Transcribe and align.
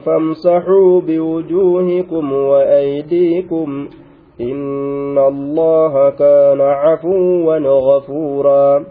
فامسحوا 0.00 1.00
بوجوهكم 1.00 2.32
وأيديكم 2.32 3.88
إن 4.40 5.18
الله 5.18 6.10
كان 6.10 6.60
عفوا 6.60 7.58
غفورا. 7.58 8.84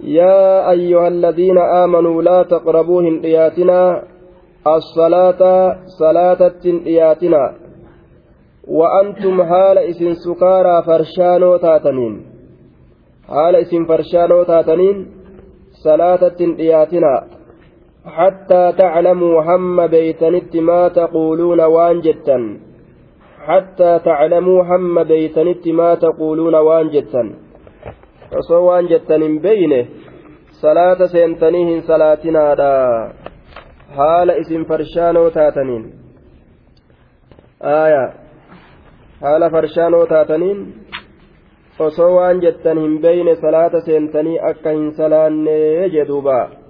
يا 0.00 0.70
أيها 0.70 1.08
الذين 1.08 1.58
آمنوا 1.58 2.22
لا 2.22 2.42
تقربوا 2.42 3.02
هندياتنا 3.02 4.02
الصلاة 4.66 5.76
صلاة 5.98 6.52
هندياتنا 6.64 7.54
وأنتم 8.68 9.40
هال 9.40 9.78
إسن 9.78 10.14
سكارى 10.14 10.82
فرشانو 10.82 11.56
تاتنين. 11.56 12.14
هال 13.28 13.56
إسن 13.56 13.84
فرشانو 13.84 14.42
تاتنين 14.42 15.22
salaatatti 15.82 16.46
dhiyaatina 16.58 17.12
حتى 18.06 18.72
تعلموا 18.78 19.42
هم 19.42 19.86
بيتنت 19.86 20.56
ما 20.56 20.88
تقولون 20.88 21.60
وان 21.60 22.00
جتا 22.00 22.58
حتى 23.46 23.98
تعلموا 23.98 24.62
هم 24.62 25.04
بيتنت 25.04 25.68
ما 25.68 25.94
تقولون 25.94 26.54
وان 26.54 26.88
جتا 26.88 27.24
osoo 28.38 28.66
waan 28.66 28.88
jettan 28.88 29.22
hin 29.22 29.40
beyne 29.44 29.88
salaata 30.60 31.08
seentanii 31.08 31.64
hin 31.64 31.82
salaatinaadha 31.88 32.68
haala 33.96 34.36
isin 34.42 34.64
farshaanoo 34.70 35.30
taataniin 35.34 35.84
aya 37.72 38.04
haala 39.24 39.50
farshaanoo 39.56 40.06
taataniin 40.14 40.64
osoo 41.88 42.10
waan 42.16 42.40
jettan 42.46 42.78
hin 42.84 42.98
beyne 43.04 43.36
salaata 43.44 43.80
seentanii 43.90 44.38
akka 44.50 44.70
hin 44.78 44.90
salaannee 45.02 45.88
jedhuuba 45.96 46.38
aya 46.40 46.61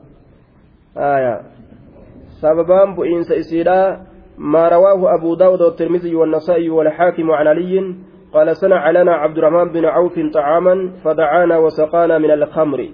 sababaan 2.40 2.94
bu'iinsa 2.96 3.34
isiidha 3.42 4.12
ما 4.38 4.68
رواه 4.68 5.14
أبو 5.14 5.34
داود 5.34 5.62
والترمذي 5.62 6.14
والنسائي 6.14 6.70
والحاكم 6.70 7.30
عن 7.30 7.46
علي 7.46 7.94
قال 8.32 8.56
صنع 8.56 8.90
لنا 8.90 9.12
عبد 9.14 9.38
الرحمن 9.38 9.68
بن 9.72 9.84
عوف 9.84 10.20
طعاما 10.34 10.92
فدعانا 11.04 11.58
وسقانا 11.58 12.18
من 12.18 12.30
الخمر 12.30 12.88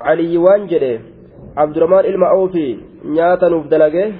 علي 0.00 0.38
وانجده 0.38 1.00
عبد 1.56 1.76
الرحمن 1.76 2.04
المعوفي 2.04 2.76
نياتا 3.04 3.48
نفدلقه 3.48 4.12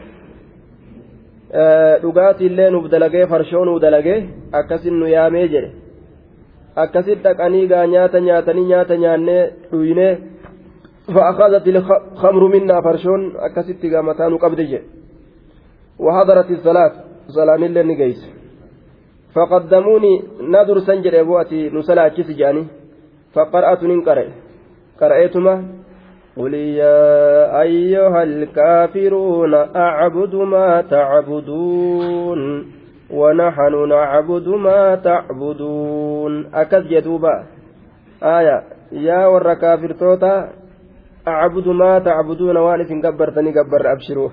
dhugaatii 2.02 2.46
illee 2.46 2.70
nuuf 2.70 2.90
dalagee 2.92 3.26
farshoo 3.26 3.64
nuuf 3.64 3.80
dalagee 3.82 4.28
akkasin 4.52 4.94
nu 5.00 5.06
yaamee 5.08 5.46
jedhe 5.52 5.70
akkasit 6.82 7.22
dhaqanii 7.24 7.66
gaa 7.70 7.86
nyaata 7.86 8.20
nyaatanii 8.20 8.66
nyaata 8.72 8.96
nyaannee 8.96 9.42
dhuyinee 9.70 10.12
فأخذت 11.14 11.68
الخمر 11.68 12.48
منا 12.48 12.80
فرشون 12.80 13.36
أكست 13.36 13.86
قامتان 13.94 14.36
قبضي. 14.36 14.82
وحضرت 15.98 16.50
الصلاة 16.50 16.92
صلاة 17.28 17.56
اللي 17.56 17.82
نقيس. 17.82 18.32
فقدموني 19.34 20.22
نذر 20.40 20.78
سنجر 20.78 21.20
أبواتي 21.20 21.70
نسلا 21.70 22.08
جاني. 22.08 22.64
فقرأت 23.34 23.82
ننقرأ. 23.82 24.24
قرأتما 25.00 25.64
قل 26.36 26.54
يا 26.54 27.60
أيها 27.60 28.22
الكافرون 28.22 29.54
أعبد 29.54 30.34
ما 30.34 30.80
تعبدون. 30.80 32.40
ونحن 33.10 33.88
نعبد 33.88 34.48
ما 34.48 34.94
تعبدون. 34.94 36.54
أكد 36.54 36.88
جدوبا 36.88 37.44
آية. 38.22 38.62
يا 38.92 39.26
ور 39.26 39.54
كافر 39.54 39.92
توتا 39.92 40.67
أعبد 41.28 41.68
ما 41.68 41.98
تعبدون 41.98 42.56
وأنا 42.56 42.84
إن 42.90 42.98
قبرتني 43.06 43.50
قبر 43.58 43.82
أبشروا 43.92 44.30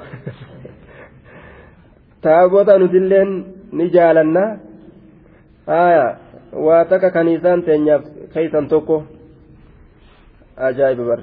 taabota 2.26 2.78
nutilleen 2.82 3.46
ni 3.72 3.86
jaalanna 3.94 4.44
aya 5.68 6.06
waa 6.66 6.86
takka 6.90 7.10
kaniisaan 7.14 7.62
teenyaaf 7.68 8.04
keeysan 8.34 8.66
tokko 8.72 8.98
ajaa'iba 10.68 11.06
bar 11.10 11.22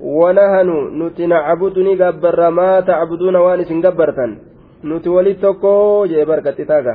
wanahanu 0.00 0.76
nuti 1.00 1.26
nacbudu 1.32 1.80
ni 1.82 1.96
gabbarra 1.96 2.50
maa 2.50 2.82
tacbuduuna 2.82 3.40
waan 3.40 3.64
isin 3.64 3.80
gabbartan 3.86 4.36
nuti 4.82 5.08
walit 5.08 5.40
tokko 5.40 5.72
jee 6.12 6.28
barqaxxitaaga 6.28 6.94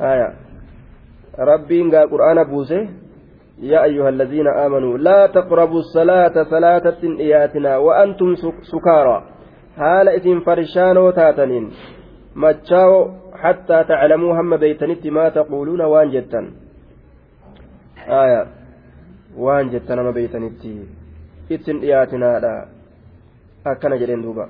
aya 0.00 0.28
يا 3.60 3.84
أيها 3.84 4.08
الذين 4.08 4.46
آمنوا 4.46 4.98
لا 4.98 5.26
تقربوا 5.26 5.78
الصلاة 5.78 6.42
صلاة 6.42 6.96
إياتنا 7.02 7.76
وأنتم 7.76 8.34
سكارى 8.62 9.22
haala 9.78 10.12
isin 10.18 10.40
farshaanoo 10.46 11.10
taataniin 11.16 11.66
machaa'oo 12.44 13.02
hattaa 13.42 13.84
taclamuu 13.90 14.32
hamma 14.38 14.58
beeytanitti 14.62 15.10
maa 15.18 15.26
taquuluuna 15.36 15.86
waan 15.92 16.10
jettan 16.14 16.48
aya 18.20 18.40
waan 19.44 19.70
jettan 19.74 20.02
hamma 20.02 20.12
beeytanitti 20.16 20.72
ittin 21.56 21.80
dhiyaatinaadha 21.84 22.52
akkana 23.74 24.00
jedheen 24.02 24.24
duuba 24.26 24.48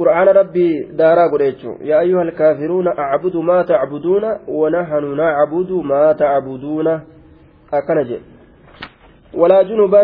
قرآن 0.00 0.28
ربي 0.28 0.68
دارا 1.00 1.24
قريتشو. 1.32 1.72
يا 1.90 2.00
أيها 2.00 2.22
الكافرون 2.22 2.86
أعبد 2.88 3.36
ما 3.36 3.62
تعبدون 3.62 4.24
ونحن 4.48 5.04
نعبد 5.16 5.70
ما 5.90 6.12
تعبدون. 6.12 6.86
أكنج 7.78 8.10
ولا 9.34 9.62
جنبا 9.62 10.02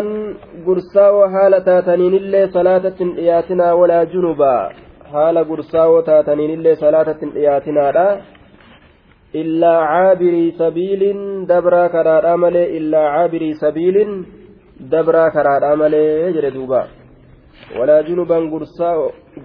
قرصا 0.65 1.09
وحالة 1.09 1.59
تاتنين 1.59 2.13
اللي 2.13 2.47
صلاة 2.47 2.93
إياتنا 3.17 3.73
ولا 3.73 4.03
جنبا 4.03 4.69
حال 5.11 5.37
قرصا 5.49 5.85
وتاتنين 5.85 6.49
اللي 6.53 6.75
صلاة 6.75 7.19
إياتنا 7.35 7.91
لا 7.91 8.21
إلا 9.35 9.77
عابري 9.77 10.51
سبيل 10.51 11.01
دبرا 11.47 11.87
كرار 11.87 12.33
أملي 12.33 12.77
إلا 12.77 12.99
عابري 12.99 13.53
سبيل 13.53 13.97
دبرا 14.79 15.29
كرار 15.29 15.73
أملي 15.73 16.31
جردوبا 16.33 16.87
ولا 17.79 18.01
جنبا 18.01 18.37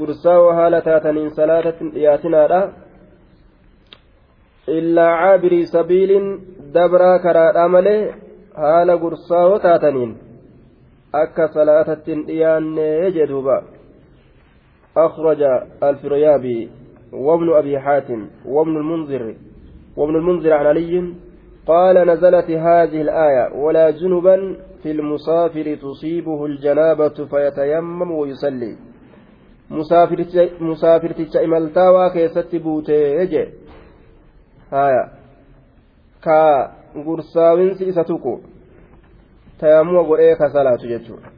قرصا 0.01 0.37
وهالة 0.37 0.79
تاتنين 0.81 1.29
صلاة 1.29 1.75
إياتنا 1.97 2.73
إلا 4.69 5.07
عابري 5.21 5.65
سبيل 5.67 6.11
دبرا 6.75 7.17
كرا 7.23 7.65
أمله 7.67 8.15
هال 8.57 8.91
قرصا 9.03 9.45
وتاتنين 9.45 10.17
أكا 11.15 11.47
صلاة 11.47 11.97
إيان 12.29 12.79
يجدوبا 12.79 13.63
أخرج 14.97 15.43
الفريابي 15.83 16.71
وابن 17.13 17.53
أبي 17.53 17.79
حاتم 17.81 18.29
وابن 18.47 18.77
المنذر 18.77 19.35
وابن 19.97 20.17
المنذر 20.17 20.53
عن 20.53 20.67
علي 20.67 21.15
قال 21.67 22.07
نزلت 22.09 22.51
هذه 22.51 23.01
الآية 23.03 23.55
ولا 23.55 23.91
جنبا 23.91 24.57
في 24.83 24.91
المسافر 24.91 25.75
تصيبه 25.75 26.47
الجنابة 26.47 27.09
فيتيمم 27.09 28.11
ويصلي 28.11 28.77
musaafirticha 29.79 31.43
imaltaa 31.49 31.91
waa 31.97 32.11
keessatti 32.11 32.59
buutee 32.61 33.27
jee 33.33 33.49
haya 34.71 35.03
ka 36.25 36.39
gursaawinsi 36.95 37.85
isa 37.89 38.05
tuqu. 38.05 38.41
Tayammuma 39.61 40.03
godhee 40.09 40.37
ka 40.37 40.49
salaatu 40.49 40.89
jechuudha. 40.89 41.29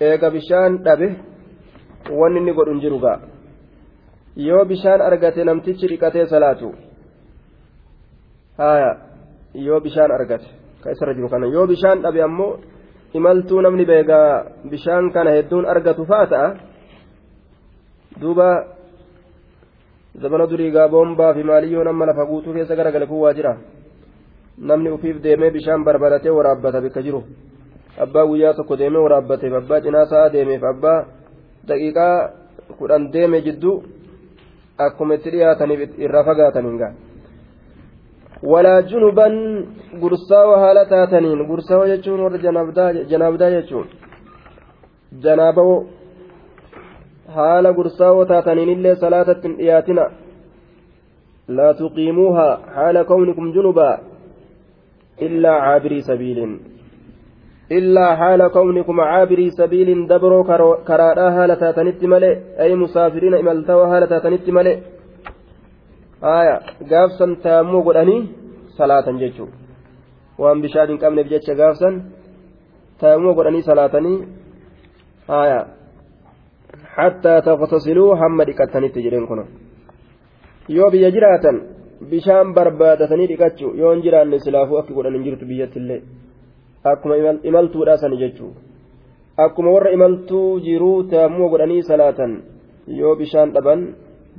Eega 0.00 0.30
bishaan 0.30 0.78
dhabe 0.84 1.08
wanni 2.10 2.40
inni 2.40 2.52
godhu 2.52 2.72
hin 2.72 2.80
jiru 2.80 2.98
gaa. 2.98 3.20
Yoo 4.36 4.64
bishaan 4.64 5.00
argate 5.00 5.44
namtichi 5.44 5.86
dhiqatee 5.88 6.26
salaatu. 6.26 6.74
Haya 8.58 8.90
yoo 9.54 9.80
bishaan 9.80 10.12
argate 10.12 10.48
ka 10.82 10.90
isarra 10.90 11.14
jiru 11.14 11.28
kana. 11.28 11.46
Yoo 11.46 11.66
bishaan 11.66 12.02
dhabe 12.02 12.22
ammoo 12.22 12.58
imaltuu 13.14 13.60
namni 13.60 13.86
beegaa 13.86 14.44
bishaan 14.70 15.12
kana 15.12 15.30
hedduun 15.30 15.66
argatu 15.66 16.06
faa 16.06 16.26
ta'a. 16.26 16.48
Duuba 18.20 18.66
zamana 20.22 20.46
durii 20.46 20.70
gaa 20.70 20.88
boombaa 20.88 21.34
fi 21.34 21.42
maaliyyoo 21.42 21.84
nama 21.84 22.06
lafa 22.06 22.26
guutuu 22.26 22.52
keessa 22.54 22.76
garagale 22.76 23.06
kun 23.06 23.20
waa 23.20 23.34
jira? 23.34 23.56
Namni 24.58 24.90
ufiif 24.90 25.22
deemee 25.22 25.50
bishaan 25.50 25.84
barbaadatee 25.84 26.30
waraabbata 26.30 26.80
bikka 26.80 27.02
jiru. 27.02 27.22
Abbaa 27.98 28.26
guyyaa 28.26 28.54
tokko 28.54 28.76
deemee 28.76 29.02
waraabbateef 29.06 29.54
abbaa 29.54 29.80
cinaa 29.80 30.06
sa'a 30.06 30.32
deemeef 30.32 30.62
abbaa 30.64 31.06
daqiiqaa 31.68 32.30
kudhan 32.78 33.12
deeme 33.12 33.40
jidduu 33.46 33.82
akkuma 34.78 35.14
itti 35.14 35.30
dhiyaataniif 35.30 35.98
irraa 35.98 36.24
fagaataniin 36.24 36.78
gaa. 36.78 36.92
Walaa 38.42 38.82
junuban 38.82 39.34
gursaawaa 40.00 40.60
haala 40.60 40.84
taataniin 40.86 41.46
gursaawaa 41.46 41.88
jechuun 41.92 42.20
warra 42.20 42.38
janaabdaa 43.10 43.50
jechuun 43.56 43.86
janaabawoo 45.24 45.86
haala 47.36 47.72
gursaawoo 47.78 48.24
taataniin 48.32 48.74
illee 48.74 48.94
salaatatti 49.04 49.48
hin 49.48 49.56
dhiyaatina 49.60 50.04
laa 51.56 51.72
tuqiimuuhaa 51.80 52.52
haala 52.76 53.04
kawnikum 53.10 53.52
junubaa 53.56 53.94
illaa 55.26 55.58
caabirii 55.64 56.02
sabiiliin 56.10 56.54
illaa 57.78 58.12
haala 58.22 58.50
kawnikum 58.56 58.96
caabirii 59.10 59.50
sabiiliin 59.60 60.08
dabroo 60.12 60.44
karaadhaa 60.90 61.30
haala 61.38 61.56
taatanitti 61.64 62.06
malee 62.14 62.34
ay 62.64 62.74
musaafiriina 62.84 63.42
imaltawaa 63.44 63.90
haala 63.92 64.06
taatanitti 64.14 64.52
malee 64.58 64.76
haya 66.26 66.56
gaafsan 66.94 67.36
taammoo 67.44 67.82
godhanii 67.88 68.20
salaatan 68.78 69.20
jechuudha 69.22 69.56
waan 70.42 70.62
bishaan 70.64 70.88
hin 70.92 70.98
qabneef 71.04 71.28
jecha 71.34 71.54
gaafsan 71.62 72.02
taammoo 73.04 73.34
godhanii 73.38 73.62
salaatanii 73.70 74.18
haya 75.32 75.60
hattaa 76.96 77.38
taqtasiluu 77.48 78.08
hamma 78.22 78.46
dhiqattanitti 78.48 79.04
jedheen 79.04 79.26
kun 79.30 79.44
yoo 80.76 80.90
biyya 80.94 81.10
jiraatan 81.16 81.60
bishaan 82.10 82.54
barbaadatanii 82.56 83.28
dhiqachuu 83.32 83.72
yoo 83.82 83.92
hin 83.94 84.02
jiraanne 84.06 84.42
silaafuu 84.46 84.80
akki 84.80 84.96
godhan 84.98 85.16
hin 85.18 85.24
jirtu 85.28 85.50
biyyattillee 85.52 86.00
akkuma 86.92 87.14
imaltuudha 87.52 87.96
sani 88.02 88.20
jechuu 88.24 88.52
akkuma 89.46 89.76
warra 89.76 89.94
imaltuu 89.98 90.48
jiruu 90.66 90.98
taammoo 91.14 91.48
godhanii 91.54 91.82
salaatan 91.92 92.36
yoo 93.00 93.14
bishaan 93.22 93.54
dhaban 93.56 93.88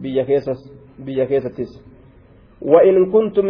biyya 0.01 1.25
keessattis 1.31 1.71
وإن 2.63 3.11
كنتم 3.11 3.49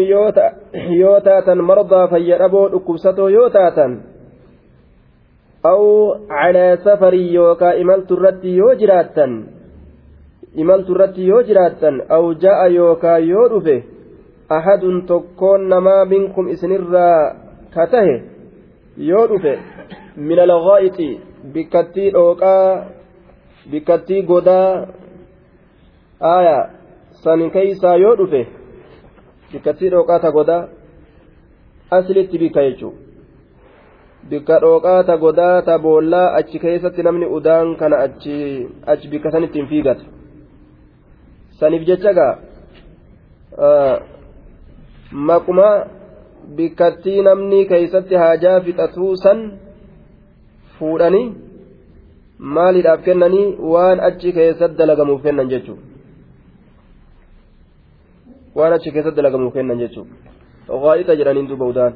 يوتاتا 0.90 1.54
مرضى 1.54 2.08
فيربوا 2.08 2.68
أكبستو 2.78 3.28
يوتاتا 3.28 3.88
أو 5.66 6.14
على 6.30 6.78
سفر 6.86 7.14
يوكا 7.14 7.82
إملت 7.82 8.12
الرت 8.12 8.46
يوجراتا 8.46 9.26
إملت 10.60 10.90
الرت 10.90 11.18
يوجراتا 11.18 11.92
أو 12.12 12.34
جاء 12.34 12.72
يوكا 12.72 13.18
يورفه 13.18 13.84
أحد 14.52 14.84
تكون 15.10 15.78
ما 15.78 16.04
منكم 16.04 16.48
إسنرا 16.48 17.34
كته 17.76 18.22
يورفه 18.98 19.58
من 20.18 20.40
الغائط 20.40 20.98
بكتي 21.54 22.16
أوكا 22.16 22.88
بكتي 23.72 24.26
غدا 24.30 24.86
آية 26.22 26.84
san 27.24 27.52
keeysaa 27.52 27.96
yoo 27.96 28.16
dhufe 28.20 28.40
bikkattii 29.52 29.90
dhooqaata 29.94 30.32
godaa 30.38 30.68
aslitti 31.98 32.40
bikka 34.30 34.60
dhooqaata 34.64 35.18
godaa 35.24 35.62
ta 35.68 35.78
boollaa 35.86 36.28
achi 36.40 36.60
keessatti 36.64 37.06
namni 37.08 37.26
udaan 37.38 37.76
kana 37.82 37.98
achi 38.06 39.08
bikka 39.12 39.32
san 39.32 39.44
ittiin 39.48 39.68
fiigata. 39.72 40.04
Saniif 41.60 41.84
jecha 41.90 42.14
gaa 42.20 42.34
maquma 45.30 45.70
bikkattii 46.58 47.22
namni 47.30 47.66
keeysatti 47.72 48.16
haajaa 48.24 48.60
fixatuu 48.68 49.16
san 49.24 49.40
fuudhanii 50.78 51.26
maaliidhaaf 52.58 53.02
kennanii 53.08 53.48
waan 53.74 54.00
achi 54.10 54.38
keessatti 54.38 54.78
dalagamuuf 54.84 55.22
kennan 55.26 55.52
jechuudha. 55.56 55.94
waan 58.56 58.74
achi 58.74 58.92
keessatti 58.96 59.18
dalagamuuf 59.20 59.54
kennan 59.58 59.80
jechuudha 59.84 60.80
gaa'ixa 60.84 61.14
jedhaniin 61.20 61.48
duuba 61.52 61.66
udaan 61.74 61.94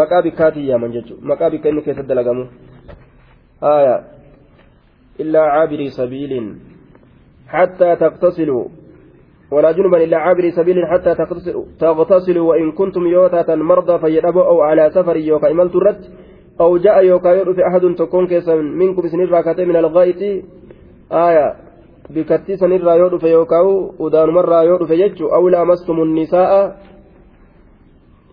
maqaa 0.00 0.22
bikkaatiin 0.26 0.68
yaaman 0.70 0.94
jechuudha 0.96 1.28
maqaa 1.32 1.50
bikka 1.54 1.68
inni 1.68 1.82
keessatti 1.86 2.10
dalagamu 2.12 2.44
haaya 3.64 3.96
illaa 5.18 5.48
caabirii 5.56 5.90
sabiiliin 5.98 6.48
حتى 7.54 7.96
تغتسلوا 7.96 8.64
ولا 9.50 9.70
جنبا 9.72 10.04
إلا 10.04 10.16
عابري 10.16 10.50
سبيل 10.50 10.86
حتى 10.86 11.14
تغتسلوا 11.80 12.48
وإن 12.50 12.72
كنتم 12.72 13.06
يوتاتا 13.06 13.54
مرضى 13.54 13.98
فيدبوا 13.98 14.44
أو 14.44 14.60
على 14.60 14.90
سفر 14.90 15.16
يوكا 15.16 15.50
إملت 15.50 15.74
الرد 15.76 16.04
أو 16.60 16.76
جاء 16.76 17.04
يوكا 17.04 17.28
يرفع 17.28 17.68
أحد 17.68 17.94
تكون 17.98 18.26
كيسا 18.26 18.54
منكم 18.54 19.08
سنين 19.08 19.28
راكتين 19.28 19.68
من 19.68 19.76
الغائط 19.76 20.22
آية 21.12 21.56
bikattii 22.12 22.56
sanirraa 22.60 22.94
yoo 23.00 23.08
dhufe 23.12 23.30
yookaan 23.30 23.66
udaanumarraa 24.06 24.62
yoo 24.68 24.78
dhufe 24.78 24.96
jechuun 24.96 25.32
awlaa 25.32 25.64
mastumun 25.64 26.10
nisaa'a 26.14 26.58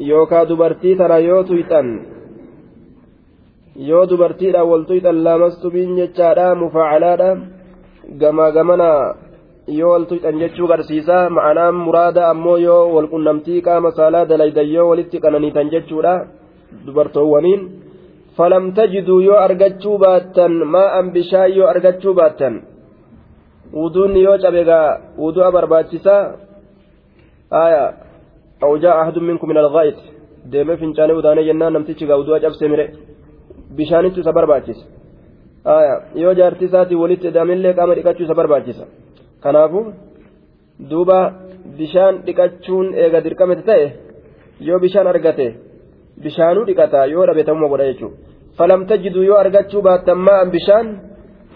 yookaan 0.09 0.47
dubartii 0.49 0.95
tana 0.99 1.17
yoo 1.27 1.43
tuyxan 1.49 1.87
yoo 3.89 4.03
dubartiidhaan 4.09 4.69
wal 4.71 4.83
tuyxan 4.89 5.17
laamastumiin 5.25 5.91
jechaadha 5.99 6.55
mufaacalaadha. 6.61 7.29
Gamaa 8.21 8.51
gamana 8.57 8.89
yoo 9.79 9.91
wal 9.93 10.05
tuyxan 10.09 10.39
jechuu 10.41 10.67
garsiisa 10.71 11.17
ma'anaan 11.35 11.75
muraada 11.85 12.23
ammoo 12.31 12.57
yoo 12.67 12.83
wal 12.95 13.07
qunnamtii 13.13 13.61
qaama 13.67 13.91
saalaa 13.97 14.25
dalaydan 14.31 14.67
yoo 14.75 14.87
walitti 14.91 15.17
qananiitan 15.23 15.71
jechuudha 15.73 16.13
dubartoowwaniin. 16.85 17.61
Falam 18.37 18.65
tajiduu 18.77 19.19
yoo 19.27 19.39
argachuu 19.45 19.97
baattan 20.03 20.53
maa'an 20.75 21.05
bishaan 21.15 21.51
yoo 21.57 21.67
argachuu 21.73 22.13
baattan. 22.19 22.55
wuduun 23.79 24.13
yoo 24.25 24.37
cabe 24.43 24.61
gaa 24.69 24.87
wudu'a 25.23 25.49
barbaachisaa 25.55 26.23
aya 27.63 27.83
aw 28.66 28.72
jaa 28.82 28.96
ahadun 29.02 29.24
minkum 29.28 29.48
min 29.52 29.58
alghaa'it 29.64 29.98
deemee 30.52 30.76
fincaanee 30.82 31.16
udaanee 31.20 31.44
jennaan 31.48 31.72
namtichi 31.76 32.08
gaa 32.08 32.18
wudu'a 32.20 32.40
cabse 32.44 32.64
mire 32.72 32.86
bishaanitu 33.76 34.20
isa 34.22 34.32
barbaachisa 34.38 34.84
aya 35.76 35.94
yoo 36.22 36.34
jaartii 36.40 36.68
isaatii 36.70 37.00
walitti 37.02 37.26
hidhamillee 37.30 37.74
qaama 37.78 37.96
dhiqachuu 37.98 38.26
isa 38.28 38.38
barbaachisa 38.40 38.84
kanaafu 39.44 39.80
duuba 40.90 41.18
bishaan 41.78 42.14
dhiqachuun 42.26 42.86
eega 43.02 43.24
dirqamete 43.26 43.64
ta'e 43.70 43.86
yoo 44.68 44.78
bishaan 44.84 45.06
argate 45.12 45.46
bishaanuu 46.24 46.64
dhiqata 46.68 47.00
yoo 47.14 47.26
dhabe 47.28 47.42
ta'uma 47.48 47.72
godha 47.72 47.90
jechuudha 47.90 48.16
falam 48.58 48.80
tajiduu 48.90 49.24
yoo 49.30 49.38
argachuu 49.44 49.82
baattan 49.88 50.18
maa'an 50.28 50.50
bishaan 50.56 50.88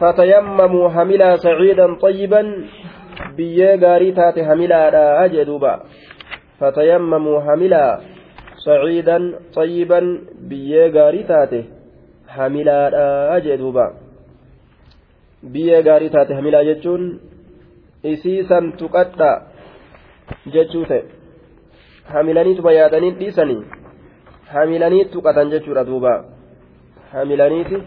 فتيمموا 0.01 0.89
حملا 0.95 1.31
سعيدا 1.37 1.87
طيبا 2.05 2.43
بيه 3.37 3.75
غاري 3.83 4.13
تاتي 4.13 4.45
حملا 4.49 4.81
أجدوبا 5.25 5.73
فتيمموا 6.60 7.42
حملا 7.42 8.00
سعيدا 8.66 9.18
طيبا 9.56 10.02
بيه 10.50 10.88
غاري 10.96 11.24
تاتي 11.24 11.62
حملا 12.28 12.80
أجدوبا 13.38 13.88
بيه 15.44 15.80
غاري 15.88 16.10
تاتي 16.10 16.36
حملا 16.36 16.64
جتون 16.64 17.20
إسيسا 18.06 18.60
تقطع 18.80 19.34
جتوته 20.54 21.02
hamilaniitu 22.14 22.62
bayaadanii 22.62 23.12
dhiisanii 23.20 23.62
hamilanii 24.54 25.06
tuqatan 25.14 25.50
jechuudha 25.54 25.84
duuba 25.86 26.12
hamilaniiti 27.14 27.78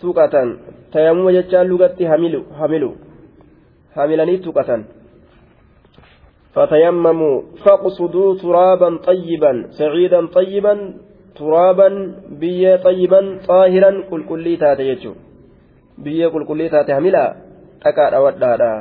tuqatan 0.00 0.52
tayammuma 0.92 1.32
jechaan 1.36 1.68
lugatti 1.68 2.04
hamilu 2.10 2.90
hamilanii 3.96 4.38
tuqatan 4.46 4.84
فتيمموا 6.54 7.42
فاقصدوا 7.64 8.34
ترابا 8.42 8.96
طيبا 8.96 9.52
سعيدا 9.78 10.26
طيبا 10.26 10.94
ترابا 11.36 11.88
بيا 12.40 12.76
طيبا 12.76 13.20
طاهرا 13.48 13.90
كل 14.10 14.24
كلي 14.28 14.56
تاتيجو 14.56 15.12
بيا 15.98 16.28
كل 16.28 16.44
كلي 16.46 16.68
تاتي 16.68 16.92
هملا 16.98 17.24
تكاد 17.84 18.14
ودادا 18.14 18.72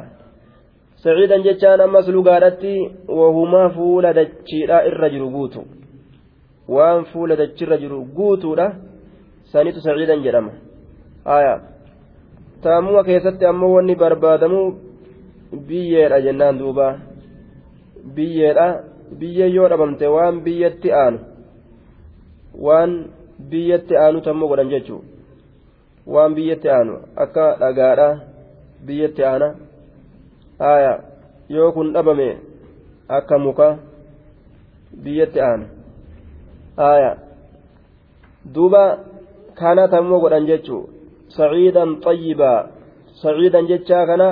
سعيدا 1.03 1.37
جتان 1.37 1.81
أمس 1.81 2.09
لغارتي 2.09 2.75
وهما 3.09 3.63
فول 3.75 4.05
دجيرا 4.13 4.77
الرجل 4.89 5.23
قوتو 5.35 5.63
وان 6.69 7.03
فول 7.03 7.35
دجير 7.35 7.67
الرجل 7.67 7.93
قوتو 8.17 8.55
سانيت 9.51 9.77
سعيدا 9.85 10.15
جرم 10.25 10.47
آية. 11.27 11.73
taamuma 12.63 13.03
keessatti 13.03 13.45
ammoo 13.45 13.73
wanni 13.75 13.95
barbaadamu 14.01 14.59
biyyeedha 15.67 16.21
jennaan 16.25 16.59
duuba 16.59 16.85
biyyeedha 18.15 18.67
biyyee 19.19 19.49
yoo 19.55 19.67
dhabamte 19.69 20.07
waan 20.15 20.41
biyyatti 20.45 20.89
aanu 20.93 21.19
waan 22.65 22.91
biyyatti 23.49 23.97
aanu 23.97 24.21
tammoo 24.21 24.47
godhan 24.51 24.69
jechuun 24.73 25.03
waan 26.13 26.35
biyyatti 26.35 26.69
aanu 26.69 26.93
akka 27.25 27.45
dhagaadha 27.61 28.07
biyyatti 28.85 29.25
aana 29.31 29.47
haaya 30.59 30.93
yoo 31.49 31.71
kun 31.75 31.93
dhabame 31.93 32.29
akka 33.17 33.37
muka 33.45 33.67
biyyatti 35.03 35.39
aana 35.41 35.65
haaya 36.77 37.11
duuba 38.55 38.83
kana 39.59 39.87
tammoo 39.87 40.19
godhan 40.23 40.45
jechuun 40.51 40.85
saciidan 41.37 41.91
xayyibaa 42.05 42.59
saciidan 43.21 43.67
jechaa 43.71 44.05
kana 44.09 44.27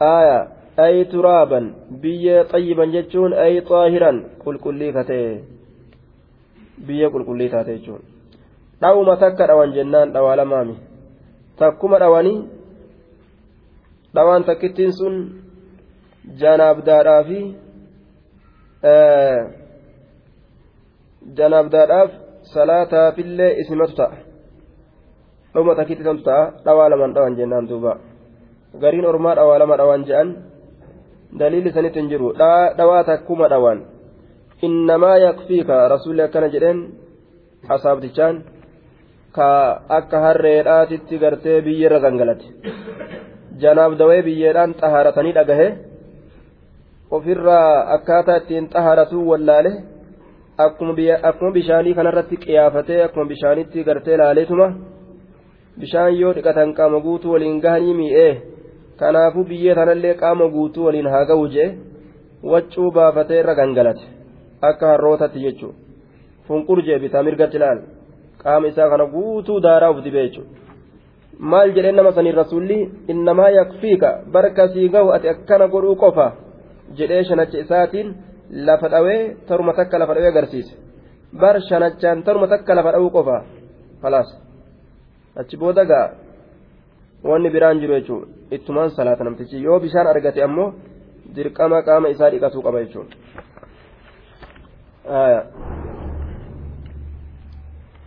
haaya 0.00 0.38
ay 0.76 1.04
turaaban 1.04 1.74
biyyee 2.02 2.44
xayyiban 2.52 2.92
jechuun 2.92 3.32
ay 3.32 3.60
xaahiran 3.68 4.16
qulqullii 4.44 4.92
katee 4.92 5.44
biyya 6.86 7.10
qulqullii 7.10 7.50
taate 7.50 7.78
jechuun 7.78 8.02
dhawuma 8.80 9.16
takka 9.16 9.46
dhawan 9.46 9.74
jennaan 9.76 10.12
dhawaa 10.14 10.36
lamaami 10.40 10.76
takkuma 11.58 11.98
dhawanii 11.98 12.38
dhawaan 14.14 14.44
takkittiin 14.44 14.92
sun 14.92 15.14
janaabdaadhaa 16.40 17.22
fi 17.28 17.40
janaabdaadhaaf 21.36 22.10
salaataafillee 22.54 23.52
isimatu 23.62 23.94
ta'a 24.00 24.16
dhawuma 25.52 25.74
takkitti 25.80 26.04
ta'a 26.28 26.44
dhawaa 26.64 26.88
lamaan 26.92 27.14
dhawan 27.16 27.36
jennaan 27.40 27.68
duuba 27.68 27.98
gariin 28.82 29.06
ormaa 29.12 29.34
dhawaa 29.38 29.58
lama 29.62 29.76
dhawan 29.76 30.06
je'an 30.08 30.28
daliilli 31.38 31.72
sanitti 31.72 32.00
hin 32.00 32.10
jiru 32.12 32.32
dhawaa 32.78 33.02
takkuma 33.10 33.48
dhawan 33.52 33.78
innamaa 34.68 35.16
yakfiika 35.26 35.88
rasuulli 35.94 36.22
akkana 36.26 36.48
jedheen 36.54 36.80
asaabtichaan 37.76 38.36
ka 39.36 39.48
akka 39.98 40.18
harreedhaatitti 40.24 41.22
gartee 41.22 41.58
biyyarra 41.66 42.00
gangalate 42.04 42.46
janaaf 43.62 43.92
dawee 44.00 44.22
biyyeedhaan 44.28 44.74
xahaaratanii 44.80 45.34
dhagahe 45.38 45.68
ofirraa 47.18 47.94
akkaataa 47.96 48.36
ittiin 48.42 48.70
xahaaratuu 48.74 49.24
wallaale 49.30 49.72
akkuma 51.28 51.52
bishaanii 51.58 51.94
kanarratti 51.98 52.36
qiyaafatee 52.44 53.02
akkuma 53.06 53.30
bishaanitti 53.32 53.84
gartee 53.88 54.16
laaleetuma 54.22 54.68
bishaan 55.80 56.20
yoo 56.20 56.32
dhiqatan 56.36 56.74
qaama 56.78 57.00
guutuu 57.06 57.32
waliin 57.34 57.60
gahanii 57.64 57.94
mi'ee 58.00 58.32
kanaafuu 59.00 59.44
biyyee 59.50 59.74
tanallee 59.74 60.14
qaama 60.22 60.48
guutuu 60.54 60.84
waliin 60.86 61.08
haa 61.12 61.24
ga'u 61.30 61.46
jee 61.54 61.68
waccuu 62.52 62.90
baafatee 62.96 63.40
irra 63.42 63.54
gangalate. 63.60 64.04
Akka 64.68 64.86
harrootatti 64.92 65.42
jechuudha. 65.44 65.78
Funqur 66.46 66.82
jee 66.86 66.98
bitaa 67.02 67.22
mirgatti 67.22 67.58
laal. 67.62 67.80
Qaama 68.42 68.66
isaa 68.72 68.88
kana 68.92 69.06
guutuu 69.14 69.60
daaraa 69.66 69.90
uf 69.90 70.04
dibee 70.04 70.24
jechuudha. 70.28 70.50
Maal 71.50 71.72
jedheen 71.76 71.96
nama 71.96 72.12
saniin 72.12 72.36
rasuulli? 72.40 72.78
Innamaa 73.12 73.50
yakfiika. 73.58 74.10
Barka 74.32 74.68
sii 74.72 74.88
gahu 74.88 75.12
ati 75.16 75.28
akkana 75.34 75.68
godhuu 75.74 75.96
qofa 76.02 76.26
jedhee 76.98 77.22
shanacha 77.28 77.58
isaatiin 77.64 78.08
lafa 78.66 78.88
dhawee 78.88 79.22
taruma 79.48 79.72
takka 79.78 79.98
lafa 79.98 80.14
dhawee 80.14 80.32
agarsiise. 80.32 80.74
Bar 81.40 81.56
shanachaan 81.68 82.22
taruma 82.26 82.46
takka 82.52 82.74
lafa 82.74 82.92
dhawuu 82.92 83.10
qofa. 83.16 83.36
Falaas 84.02 84.28
achi 85.36 85.56
booda 85.56 85.84
gaa. 85.84 86.06
Wanni 87.24 87.50
biraan 87.54 87.80
jiru 87.80 87.94
jechuudha 88.00 88.39
ittumaan 88.50 88.90
salaata 88.90 89.24
namtichi. 89.24 89.62
Yoo 89.62 89.80
bishaan 89.80 90.06
argate 90.06 90.42
ammoo 90.42 90.74
dirqama 91.34 91.82
qaama 91.82 92.08
isaa 92.08 92.30
dhiqatuu 92.30 92.62
qaba 92.62 92.84
jechuudha. 92.84 93.16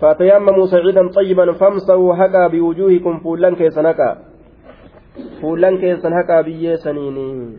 فتيمموا 0.03 0.65
سعيدا 0.65 1.07
طيبا 1.07 1.51
فامسحوا 1.51 2.15
حقا 2.15 2.47
بوجوهكم 2.47 3.19
فولان 3.19 3.55
كيسن 3.55 3.87
حقا 3.87 4.17
فولان 5.41 5.77
كيسن 5.77 6.13
سنيني 6.75 7.57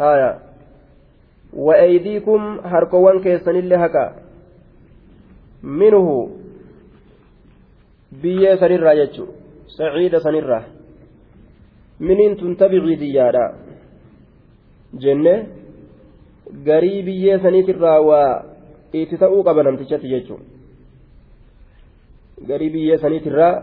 آية 0.00 0.38
وأيديكم 1.52 2.60
هركوان 2.64 3.20
كيسن 3.20 3.56
اللي 3.56 3.76
منه 5.62 6.30
سنرى 8.60 8.98
يجو 8.98 9.26
سعيد 9.78 10.16
منين 12.00 12.36
تنتبعي 12.36 12.94
ديادا 12.94 13.44
جنة 15.02 15.34
garii 16.66 17.02
biyyee 17.06 17.38
saniitirraa 17.38 18.00
waa 18.02 18.44
itti 18.92 19.16
ta'uu 19.22 19.42
qaba 19.46 19.62
namtichatti 19.62 20.08
jechuudha 20.12 20.44
garii 22.48 22.70
biyyee 22.74 22.98
saniitirraa 22.98 23.54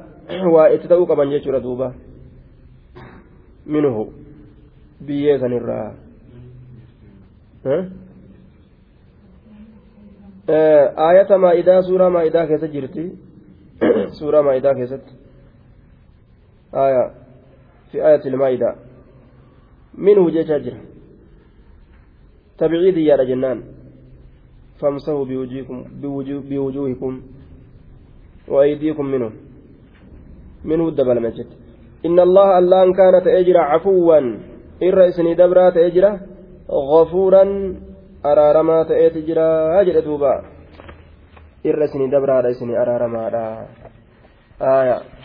waa 0.55 0.67
itti 0.75 0.87
ta'uu 0.91 1.07
qaban 1.09 1.29
jechuudha 1.33 1.63
duuba 1.63 1.87
minuhu 3.65 4.03
biyyee 5.07 5.37
sanirraa 5.39 5.87
aayata 11.07 11.37
maa'idaa 11.37 11.81
suuraa 11.91 12.09
maa'idaa 12.09 12.47
keessa 12.47 12.73
jirti 12.75 13.03
suuraa 14.19 14.43
maa'idaa 14.49 14.75
keessatti 14.79 15.13
aayaa 16.83 17.07
fi 17.91 18.01
aayatil 18.01 18.37
maa'idaa 18.41 18.75
minhu 19.97 20.31
jechaa 20.31 20.59
jira 20.59 20.79
تبعيد 22.57 22.97
يا 22.97 23.23
جنان 23.29 23.59
فامسحوا 24.81 25.25
بوجوهكم 25.25 25.77
بوجوهكم 26.49 27.21
وأيديكم 28.47 29.05
منه. 29.05 29.31
منه 30.65 30.87
الدبل 30.87 31.17
مجد 31.21 31.47
إن 32.05 32.19
الله 32.19 32.57
الله 32.59 32.83
أن 32.83 32.93
كان 32.93 33.15
تأجر 33.23 33.57
عفوا. 33.57 34.19
إر 34.83 35.07
إسني 35.07 35.33
دبرا 35.33 35.69
تأجر 35.69 36.05
غفورا. 36.69 37.43
أرارما 38.25 38.83
تأجر 38.83 39.39
أجر 39.81 39.99
دوبا. 39.99 40.33
إر 41.65 41.83
إسني 41.83 42.07
دبرا 42.13 42.49
إسني 42.51 42.73
أرارما. 42.81 43.23
آية. 44.61 45.16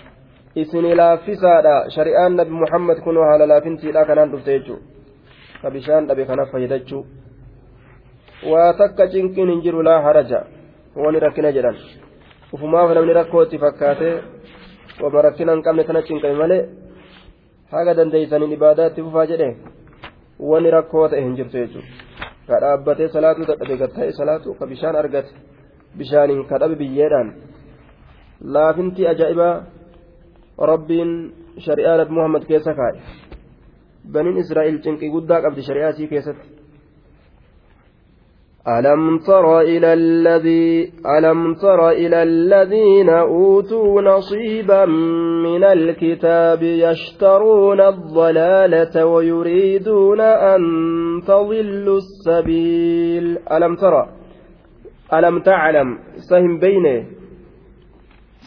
isin 0.55 0.85
laaffisaadha 1.01 1.75
shari'aan 1.95 2.37
nabi 2.37 2.53
muhammad 2.63 2.99
kunoo 3.05 3.25
haala 3.29 3.47
laafintiidha 3.53 4.05
kanaan 4.05 4.31
dhufte 4.33 4.53
jechuu. 4.59 4.79
Ka 5.63 5.71
bishaan 5.71 6.07
dhabe 6.09 6.27
kana 6.27 6.47
fayyadachuu. 6.53 7.07
Waa 8.51 8.73
takka 8.81 9.09
cinqiin 9.13 9.49
hin 9.53 9.63
jiru 9.65 9.83
laa 9.83 10.01
haraja. 10.07 10.41
Wani 10.97 11.21
rakkina 11.25 11.53
jedhan. 11.57 11.77
Ufumaaf 12.53 12.95
namni 12.95 13.13
rakkootti 13.21 13.59
fakkaate 13.65 14.09
wama 15.03 15.23
rakkina 15.23 15.53
hin 15.55 15.63
qabne 15.67 15.85
tana 15.85 16.03
cinqame 16.09 16.37
malee 16.43 16.63
haga 17.73 17.95
dandeeysaniin 17.99 18.53
ibaadaatti 18.59 19.03
fufaa 19.03 19.27
jedhe. 19.33 19.49
Wani 20.51 20.71
rakkoo 20.77 21.09
ta'e 21.09 21.23
hin 21.27 21.37
jirtu 21.37 21.57
jechuudha 21.63 21.89
ka 22.49 22.61
dhaabbatee 22.65 23.09
salaatuu 23.15 23.47
dadhabe 23.51 23.77
gattaa'e 23.83 24.13
salaatu 24.21 24.55
ka 24.59 24.67
bishaan 24.67 24.97
argate. 24.97 25.33
Bishaaniin 25.99 26.45
ka 26.51 26.59
dhabe 26.61 26.77
biyyeedhaan. 26.83 27.29
Laafintii 28.55 29.07
ajaa'ibaa. 29.13 29.55
Rabbiin 30.73 31.11
shari'aa 31.67 31.97
nabi 32.01 32.13
muhammad 32.19 32.43
keessa 32.51 32.73
kaa'e 32.81 32.99
baniin 34.15 34.43
israa'el 34.45 34.83
cinqii 34.85 35.15
guddaa 35.15 35.43
qabdi 35.45 35.69
shari'aa 35.69 35.93
keessatti 36.13 36.63
ألم 38.69 39.19
تر 39.19 39.61
إلى 39.61 39.93
الذي 39.93 40.93
ألم 41.19 41.55
تر 41.55 41.91
إلى 41.91 42.23
الذين 42.23 43.09
أوتوا 43.09 44.03
نصيبا 44.03 44.85
من 45.47 45.65
الكتاب 45.65 46.63
يشترون 46.63 47.81
الضلالة 47.81 49.07
ويريدون 49.07 50.21
أن 50.21 50.63
تضلوا 51.27 51.97
السبيل. 51.97 53.39
ألم 53.53 53.77
ترى 53.77 54.09
ألم 55.15 55.41
تعلم؟ 55.41 55.99
سهم 56.31 56.59
بين 56.59 57.07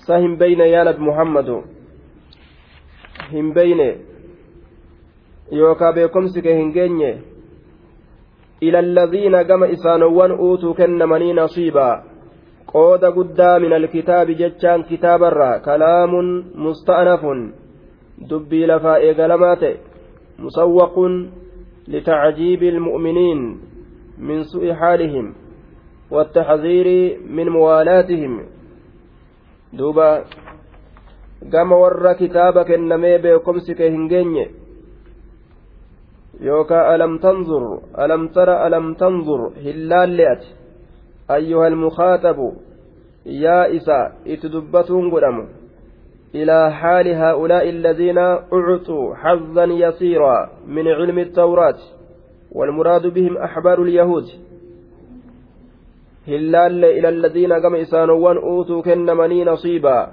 سهم 0.08 0.36
بين 0.36 0.60
يا 0.60 0.84
نبي 0.84 1.02
محمد. 1.04 1.75
هم 3.34 3.54
بين 3.54 3.96
يوكا 5.52 5.92
بكم 5.92 6.28
سكهن 6.28 6.72
إلى 8.64 8.80
الذين 8.80 9.36
قم 9.36 9.64
إسانوان 9.64 10.32
أوتوا 10.32 10.74
كنمني 10.74 11.34
نصيبا 11.34 12.04
قود 12.68 13.06
قدا 13.06 13.58
من 13.58 13.74
الكتاب 13.74 14.32
جتشان 14.32 14.84
كتاب 14.84 15.24
الرا 15.24 15.58
كلام 15.58 16.12
مستأنف 16.56 17.22
دبي 18.30 18.66
لفا 18.66 18.96
إيقلمات 18.96 19.64
مسوق 20.40 20.96
لتعجيب 21.88 22.64
المؤمنين 22.64 23.60
من 24.18 24.44
سوء 24.44 24.74
حالهم 24.74 25.34
والتحذير 26.12 27.20
من 27.30 27.50
موالاتهم 27.50 28.46
دوبا 29.74 30.24
قام 31.54 31.72
ور 31.72 32.14
كتابك 32.14 32.70
النمي 32.72 33.18
بكمسك 33.18 33.82
هنجيني 33.82 34.46
yookaan 36.36 36.92
alam 36.94 37.14
tanzur 37.24 37.64
alam 37.96 38.28
tara 38.36 38.68
alam 38.68 38.96
tanzur 39.00 39.56
hillaalle 39.56 40.26
ati? 40.34 40.50
Ayyuha 41.32 41.66
almukhaaxabu 41.72 42.48
yaa 43.24 43.72
isa 43.72 44.20
itti 44.28 44.52
dubbatuun 44.52 45.10
godhamu. 45.10 45.46
إلى 46.36 46.72
حال 46.72 47.08
هؤلاء 47.08 47.70
الذين 47.70 48.18
أعطوا 48.18 49.16
حظا 49.16 49.66
يسيرا 49.66 50.50
من 50.68 50.88
علم 50.88 51.20
التوراة 51.20 51.80
والمراد 52.52 53.08
بهم 53.08 53.38
أحبار 53.38 53.84
اليهود 53.84 54.28
هلال 56.28 56.86
إلى 56.86 57.10
الذين 57.10 57.54
قم 57.54 57.76
إسانوان 57.76 58.38
أوتوا 58.38 58.82
كنمني 58.82 59.44
نصيبا 59.46 60.12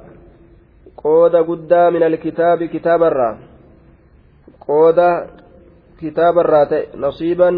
قود 1.05 1.37
قدا 1.37 1.91
من 1.91 2.03
الكتاب 2.03 2.65
كتاب 2.65 3.03
الرا 3.03 3.39
قود 4.69 5.01
كتاب 6.01 6.39
الرا 6.39 6.83
نصيبا 6.97 7.51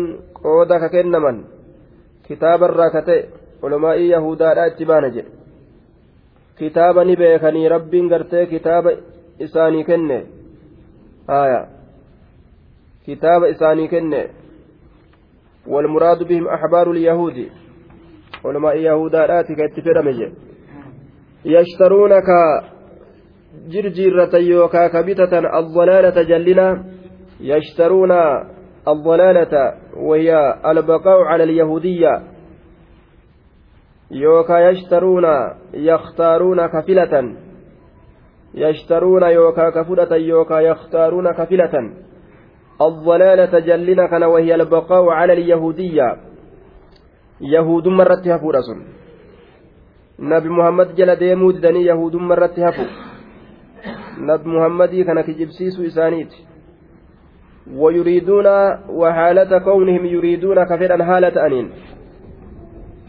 قود 0.44 0.72
ككنمن 0.72 1.44
كتاب 2.28 2.64
الرا 2.64 2.88
كتئ 2.88 3.26
علماء 3.64 3.98
يهودا 3.98 4.54
لا 4.54 4.66
اتبان 4.66 5.10
جئ 5.10 5.24
kitaaba 6.58 7.04
ni 7.04 7.16
beekanii 7.16 7.68
rabbiin 7.68 8.08
gartee 8.08 8.46
kitaaba 8.46 8.90
isaanii 9.38 9.84
kenne. 9.84 10.18
Aya 11.26 11.66
kitaaba 13.04 13.48
isaanii 13.48 13.88
kenne. 13.88 14.22
والمراد 15.66 16.22
بهم 16.22 16.48
أحبار 16.48 16.90
اليهود 16.90 17.48
علماء 18.44 18.76
يهودا 18.76 19.40
آتي 19.40 19.54
كاتفرم 19.54 20.32
يشترونك 21.44 22.28
جرجيرة 23.68 24.36
يوكا 24.36 24.88
كبتة 24.88 25.58
الضلالة 25.58 26.22
جلنا 26.22 26.84
يشترون 27.40 28.12
الضلالة 28.88 29.54
وهي 29.96 30.30
البقاء 30.66 31.18
على 31.22 31.44
اليهودية. 31.44 32.34
yookaa 34.10 34.72
ka 36.68 36.82
filatan 36.82 37.36
yashtaruuna 38.54 39.30
yookaa 39.30 39.72
ka 39.72 39.84
fudhatan 39.84 40.22
yookaa 40.22 40.60
yakhtaaruuna 40.60 41.34
ka 41.34 41.46
filatan 41.46 42.04
الضلالة 42.74 43.58
جلنا 43.58 44.06
كان 44.06 44.22
وهي 44.22 44.54
البقاء 44.54 45.08
على 45.08 45.32
اليهودية. 45.32 46.16
يهود 47.40 47.88
مرت 47.88 48.28
هفو 48.28 48.50
رسول 48.50 48.78
نبي 50.18 50.48
محمد 50.48 50.94
جل 50.94 51.16
ديمو 51.16 51.50
دني 51.50 51.86
يهود 51.86 52.16
مرت 52.16 52.58
هفو 52.58 53.13
نبي 54.18 54.48
محمد 54.48 54.94
كان 55.06 55.20
كجبسيس 55.20 55.80
إسانيت 55.80 56.32
ويريدون 57.74 58.46
وحالة 58.88 59.58
كونهم 59.58 60.06
يريدون 60.06 60.64
كفر 60.64 61.04
حالة 61.04 61.46
أنين 61.46 61.70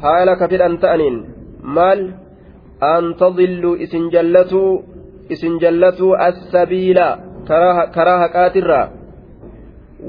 haala 0.03 0.35
ka 0.39 0.47
fedhan 0.51 0.77
ta'aniin 0.83 1.17
maal 1.77 1.99
an 2.93 3.03
tadilluu 3.21 3.79
isin 3.85 4.11
jallatuu 4.15 4.83
isin 5.35 5.59
jallatuu 5.63 6.13
assabiila 6.29 7.07
karaa 7.95 8.19
haqaatirraa 8.23 8.85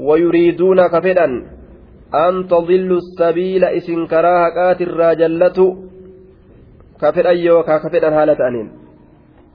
wayuriiduuna 0.07 0.89
ka 0.93 1.01
fedhan 1.05 1.33
an 2.25 2.33
tadillu 2.53 2.99
sabiila 3.19 3.73
isin 3.79 4.07
karaa 4.11 4.39
haqaatirraa 4.45 5.13
jallatu 5.21 5.67
ka 6.99 7.11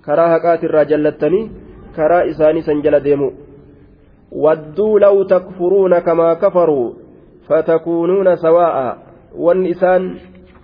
karaa 0.06 0.28
haqaatirraa 0.34 0.84
jallattanii 0.84 1.44
karaa 1.96 2.22
isaanii 2.34 2.62
san 2.62 2.82
jala 2.82 3.00
deemu. 3.04 3.32
Wadduu 4.44 4.98
law 4.98 5.24
takfuruuna 5.34 6.00
kamaa 6.00 6.36
kafaruu 6.36 6.96
fatakuunuuna 7.48 8.36
sawaa'a. 8.36 8.96
Wanni 9.38 9.70
isaan 9.70 10.04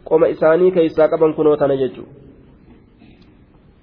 qoma 0.04 0.28
isaanii 0.28 0.70
keeysaa 0.70 1.08
qaban 1.08 1.34
kunoo 1.34 1.56
tana 1.56 1.76
jechuudha 1.76 2.18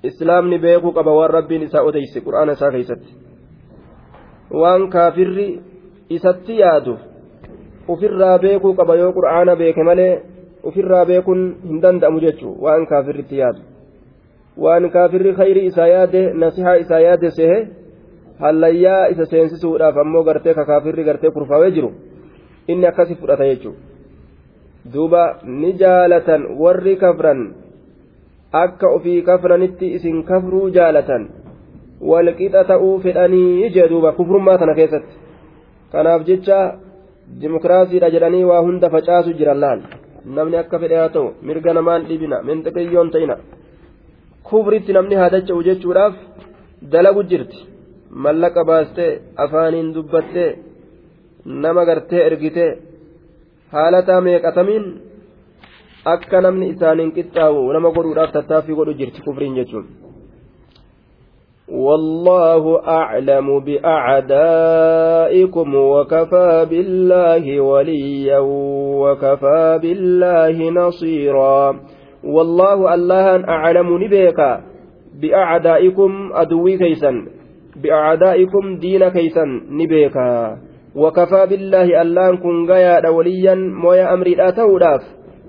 islaamni 0.10 0.60
beekuu 0.60 0.92
qaba 0.98 1.12
waan 1.18 1.32
rabbiin 1.38 1.64
isaa 1.68 1.84
odeyse 1.90 2.22
qur'aana 2.26 2.54
isaa 2.58 2.72
keeysatti 2.76 3.12
waan 4.62 4.90
kaafirri 4.96 5.48
isatti 6.18 6.60
yaadu 6.60 6.98
ufirraa 7.96 8.38
beekuu 8.46 8.74
qaba 8.80 8.96
yoo 9.02 9.12
qur'aana 9.18 9.56
beeke 9.62 9.84
malee 9.90 10.12
ufirraa 10.72 11.06
beekuun 11.12 11.42
hin 11.70 11.82
danda'amu 11.86 12.22
jechuudha 12.26 12.62
waan 12.68 12.88
kaafirritti 12.92 13.42
yaadu 13.42 13.62
waan 14.58 14.90
kaafirri 14.90 15.34
khayri 15.40 15.66
isaa 15.72 15.88
yaade 15.88 16.22
nasihaa 16.44 16.76
isaa 16.84 17.00
yaade 17.08 17.32
sehe 17.40 17.58
hallayyaa 18.40 19.08
isa 19.16 19.26
seensisuudhaaf 19.34 19.98
ammoo 20.04 20.24
gartee 20.24 20.54
ka 20.54 20.66
kaafirri 20.72 21.04
gartee 21.10 21.32
kurfaawee 21.38 21.72
jiru 21.72 21.92
inni 22.68 22.88
akkasi 22.92 23.16
fudhata 23.16 23.48
jechuudha. 23.52 23.80
duuba 24.94 25.24
ni 25.44 25.74
jaalatan 25.74 26.46
warri 26.62 26.96
kafran 27.04 27.42
akka 28.64 28.88
ofii 28.98 29.22
kafranitti 29.22 29.92
isin 29.98 30.24
kafruu 30.24 30.70
jaalatan 30.78 31.28
walqixa 32.12 32.64
ta'uu 32.72 33.00
fedhanii 33.06 33.70
jee 33.76 33.88
duuba 33.90 34.12
kufrummaa 34.12 34.58
tana 34.58 34.76
keessatti. 34.80 35.16
Kanaaf 35.92 36.26
jecha 36.30 36.60
dimokiraasiidha 37.42 38.10
jedhanii 38.16 38.44
waa 38.44 38.62
hunda 38.62 38.90
facaasu 38.90 39.34
jiran 39.40 39.60
laal? 39.60 39.82
Namni 40.26 40.58
akka 40.58 40.80
fedhe 40.80 41.02
haa 41.02 41.10
ta'u 41.10 41.34
mirga 41.42 41.74
namaan 41.74 42.06
dhibina 42.10 42.42
minxiqiyyoon 42.48 43.12
ta'ina 43.16 43.38
kufritti 44.49 44.93
namni 44.97 45.15
haa 45.21 45.31
dacha'u 45.37 45.67
jechuudhaaf 45.69 46.15
dalagu 46.93 47.23
jirti 47.31 47.59
mallaqa 48.25 48.63
baastee 48.71 49.13
afaaniin 49.45 49.89
dubbattee 49.95 50.51
nama 51.63 51.83
gartee 51.89 52.23
ergitee 52.29 52.71
haalataa 53.75 54.21
meeqatamiin 54.27 54.85
akka 56.15 56.39
namni 56.47 56.67
isaaniin 56.75 57.15
qixxaawu 57.17 57.73
nama 57.77 57.89
godhuudhaaf 57.97 58.31
tattaaffii 58.37 58.79
godhu 58.81 58.99
jirti 59.01 59.21
kufriin 59.27 59.59
jechuun 59.61 59.87
والله 61.71 62.65
أعلم 62.89 63.61
بأعدائكم 64.41 64.95
وكفى 65.75 66.67
بالله 66.71 67.61
وليا 67.61 68.39
وكفى 69.03 69.79
بالله 69.83 70.57
نصيرا 70.71 71.81
والله 72.26 72.94
الله 72.94 73.50
أعلم 73.50 74.04
نبيك 74.04 74.40
بأعدائكم 75.22 76.30
أدوي 76.34 76.78
كيسا 76.78 77.26
بأعدائكم 77.84 78.78
دين 78.78 79.10
كيسا 79.10 79.46
نبيك. 79.70 80.18
وكفى 80.96 81.46
بالله 81.50 82.02
ألان 82.02 82.38
كن 82.38 82.66
غيا 82.66 83.10
وليا 83.10 83.56
مويا 83.56 84.14
أمري 84.14 84.36
لا 84.36 84.50
توداف. 84.50 85.02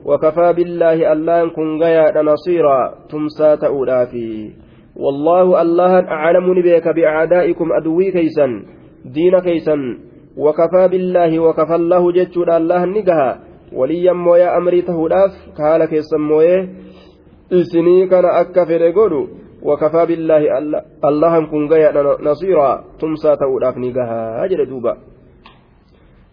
وكفى 0.05 0.53
بالله 0.53 1.13
ألان 1.13 1.51
كن 1.51 1.83
غيا 1.83 2.23
نصيرا 2.23 2.95
تمسى 3.11 3.57
تودافي. 3.57 4.51
والله 4.97 5.63
الله 5.63 5.93
أعلم 6.09 6.63
بك 6.63 6.89
بأعدائكم 6.89 7.73
أدوي 7.73 8.11
كيسا 8.13 8.47
دين 9.05 9.39
كيسا. 9.39 9.77
وكفى 10.37 10.89
بالله 10.89 11.41
وكفى 11.41 11.75
الله 11.75 12.13
جتشود 12.13 12.51
الله 13.77 14.13
نقها 14.13 14.13
وليا 14.13 14.13
مويا 14.13 14.57
أمري 14.57 14.83
تهوداف 14.83 15.31
كهالا 15.57 15.87
كيسا 15.87 16.17
مويا 16.17 16.69
إسني 17.53 18.07
كان 18.07 18.25
أكفر 18.25 18.83
قولوا 18.93 19.27
وكفى 19.63 20.07
بالله 20.07 20.59
الله 21.05 21.47
كن 21.51 21.67
غيا 21.67 21.91
نصيرا 22.23 22.85
تمسى 23.01 23.37
توداف 23.37 23.77
نقها 23.77 24.45
أجل 24.45 24.67
دوبا 24.71 24.97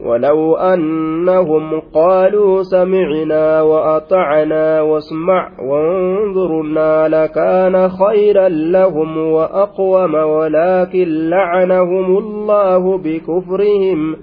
ولو 0.00 0.56
أنهم 0.56 1.80
قالوا 1.94 2.62
سمعنا 2.62 3.62
وأطعنا 3.62 4.80
واسمع 4.80 5.50
وانظرنا 5.60 7.08
لكان 7.08 7.88
خيرا 7.88 8.48
لهم 8.48 9.18
وأقوم 9.18 10.14
ولكن 10.14 11.28
لعنهم 11.28 12.18
الله 12.18 12.98
بكفرهم 12.98 14.16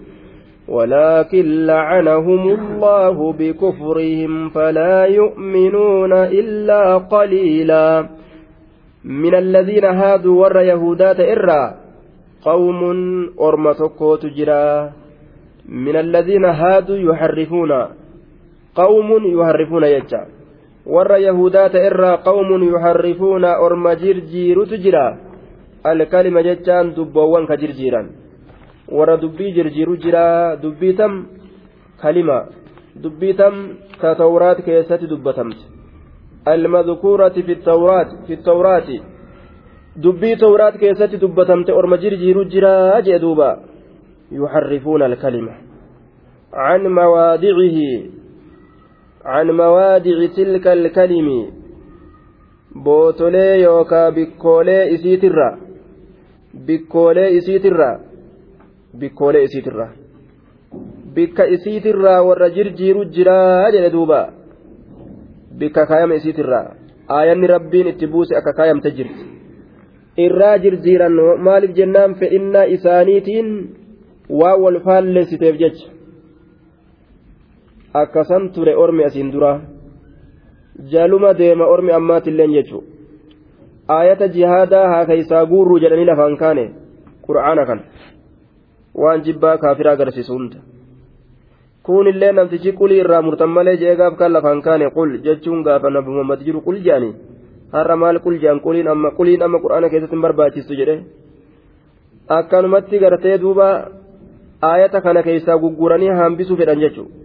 ولكن 0.67 1.65
لعنهم 1.65 2.49
الله 2.49 3.33
بكفرهم 3.33 4.49
فلا 4.49 5.05
يؤمنون 5.05 6.13
إلا 6.13 6.97
قليلا 6.97 8.05
من 9.03 9.35
الذين 9.35 9.85
هادوا 9.85 10.41
ور 10.41 10.61
يهودات 10.61 11.19
إرى 11.19 11.73
قوم 12.45 12.79
أرمتكو 13.41 14.15
تجرا 14.15 15.02
من 15.69 15.95
الذين 15.95 16.45
هادوا 16.45 16.97
يحرفون 16.97 17.71
قوم 18.75 19.09
يحرفون 19.39 19.83
يجا 19.83 20.21
ور 20.85 21.11
يهودات 21.17 21.75
إرى 21.75 22.11
قوم 22.29 22.49
يحرفون 22.73 23.45
أرم 23.45 23.85
جرجير 23.89 24.65
تجرا 24.65 25.17
الكلمة 25.85 26.41
جتان 26.41 26.93
دبوان 26.93 27.45
كجرجيران 27.45 28.07
ور 28.91 29.15
دبي 29.15 29.51
جرجير 29.51 29.95
جرا 29.95 30.55
دبي 30.55 30.91
تم 30.93 31.13
kalima 32.03 32.37
dubbii 33.03 33.33
tam 33.39 33.53
ta 34.01 34.15
tawraat 34.21 34.59
keessatti 34.65 35.07
dubbatamte 35.07 35.63
almadkuurati 36.53 37.43
fi 37.47 37.55
tawraati 38.47 38.97
dubbii 40.03 40.35
tawraat 40.43 40.75
keessatti 40.81 41.17
dubbatamte 41.23 41.71
orma 41.79 41.97
jirjiiru 42.03 42.45
jiraa 42.53 42.99
yuxarrifuuna 44.37 45.05
alkalima 45.11 45.53
عن 46.53 46.81
مواضعه 46.99 47.79
عن 49.25 49.47
مواضع 49.61 50.17
تلك 50.37 50.65
الكلم 50.67 51.29
bootolee 52.85 53.61
yookaa 53.63 54.11
bikkoolee 54.11 54.83
isiitirra 54.95 55.47
bikkoolee 56.67 57.29
isiitirra 57.37 57.89
bikkoolee 58.99 59.43
isiitirra 59.47 59.87
bikka 61.15 61.43
isiitirraa 61.55 62.21
warra 62.27 62.49
jirjiiru 62.55 63.05
jiraa 63.15 63.71
jedhe 63.73 63.89
duuba 63.95 64.21
bikka 65.59 65.85
kaayama 65.89 66.15
isiitirraa 66.21 66.65
aayanni 67.17 67.47
rabbiin 67.55 67.87
itti 67.93 68.07
buuse 68.13 68.33
akka 68.39 68.53
kaayamte 68.59 68.91
jirti 68.97 69.23
irraa 70.25 70.57
jirjiiran 70.63 71.15
maaliif 71.47 71.73
jennaan 71.79 72.15
fedhinnaa 72.21 72.65
isaaniitiin 72.75 73.49
waa 74.29 74.55
wal 74.63 74.79
faallessiteef 74.85 75.55
jecha 75.57 75.87
akkasan 77.93 78.49
ture 78.53 78.75
ormi 78.75 79.03
asiin 79.03 79.31
duraa 79.31 79.61
jaluma 80.91 81.33
deema 81.33 81.65
ormi 81.65 81.91
ammaatilleen 81.91 82.53
jechuun 82.57 82.85
aayata 83.87 84.27
jihaadaa 84.35 84.87
haa 84.87 85.05
keeysaa 85.05 85.45
guurruu 85.45 85.79
jedhanii 85.83 86.05
lafaan 86.11 86.37
kaane 86.37 86.65
qura'aana 87.25 87.65
kan 87.65 87.81
waan 89.01 89.23
jibbaa 89.25 89.57
kaafiraa 89.57 89.93
agarsiisu 89.93 90.33
hunda. 90.33 90.57
Kuunillee 91.83 92.31
namtichi 92.31 92.71
qulii 92.79 92.99
irraa 93.03 93.21
murtan 93.21 93.49
malee 93.49 93.77
jee 93.77 93.95
gaaf 93.95 94.15
kan 94.17 94.33
lafaan 94.33 94.61
kaane 94.61 94.89
qul 94.97 95.17
jechuun 95.25 95.63
gaafa 95.63 95.89
nabi 95.89 96.09
muhammad 96.11 96.39
jiru 96.45 96.61
qul 96.61 96.77
je'anii 96.85 97.13
har'a 97.73 97.95
maal 97.95 98.19
qul 98.25 98.39
je'an 98.43 98.59
quliin 98.65 98.87
amma 98.87 99.11
qura'aana 99.63 99.89
keessatti 99.89 100.15
hin 100.15 100.21
barbaachistu 100.21 100.73
jedhe. 100.79 100.95
Akkanumatti 102.37 102.99
gartee 102.99 103.37
duuba 103.37 103.67
aayata 104.69 105.01
kana 105.05 105.21
keessaa 105.27 105.57
gugguranii 105.63 106.13
hambisuu 106.19 106.57
fedhan 106.61 106.79
jechuudha. 106.83 107.15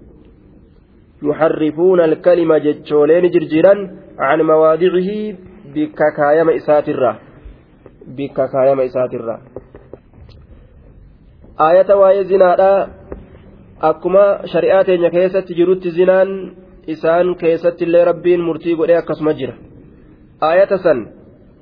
Yuxarrifuuna 1.27 2.03
alkalima 2.09 2.57
jechooleen 2.67 3.27
jirjiran 3.35 3.81
can 4.19 4.41
mawaadicihi 4.51 5.19
bikka 5.75 6.07
kaayama 6.19 6.53
isaatirra 6.61 7.11
bikka 8.17 8.45
kaayama 8.53 8.83
isaatirraa. 8.91 9.41
Aayata 11.67 11.95
waa'ee 12.01 12.25
zinaadhaa 12.31 12.89
akkuma 13.91 14.25
shari'aa 14.53 14.85
teenya 14.89 15.11
keessatti 15.17 15.53
jirutti 15.59 15.91
zinaan 15.99 16.31
isaan 16.95 17.35
keessatti 17.43 17.83
illee 17.87 18.05
rabbiin 18.11 18.43
murtii 18.49 18.77
godhee 18.81 18.99
akkasuma 19.03 19.33
jira. 19.41 19.55
Aayata 20.49 20.79
san 20.85 20.99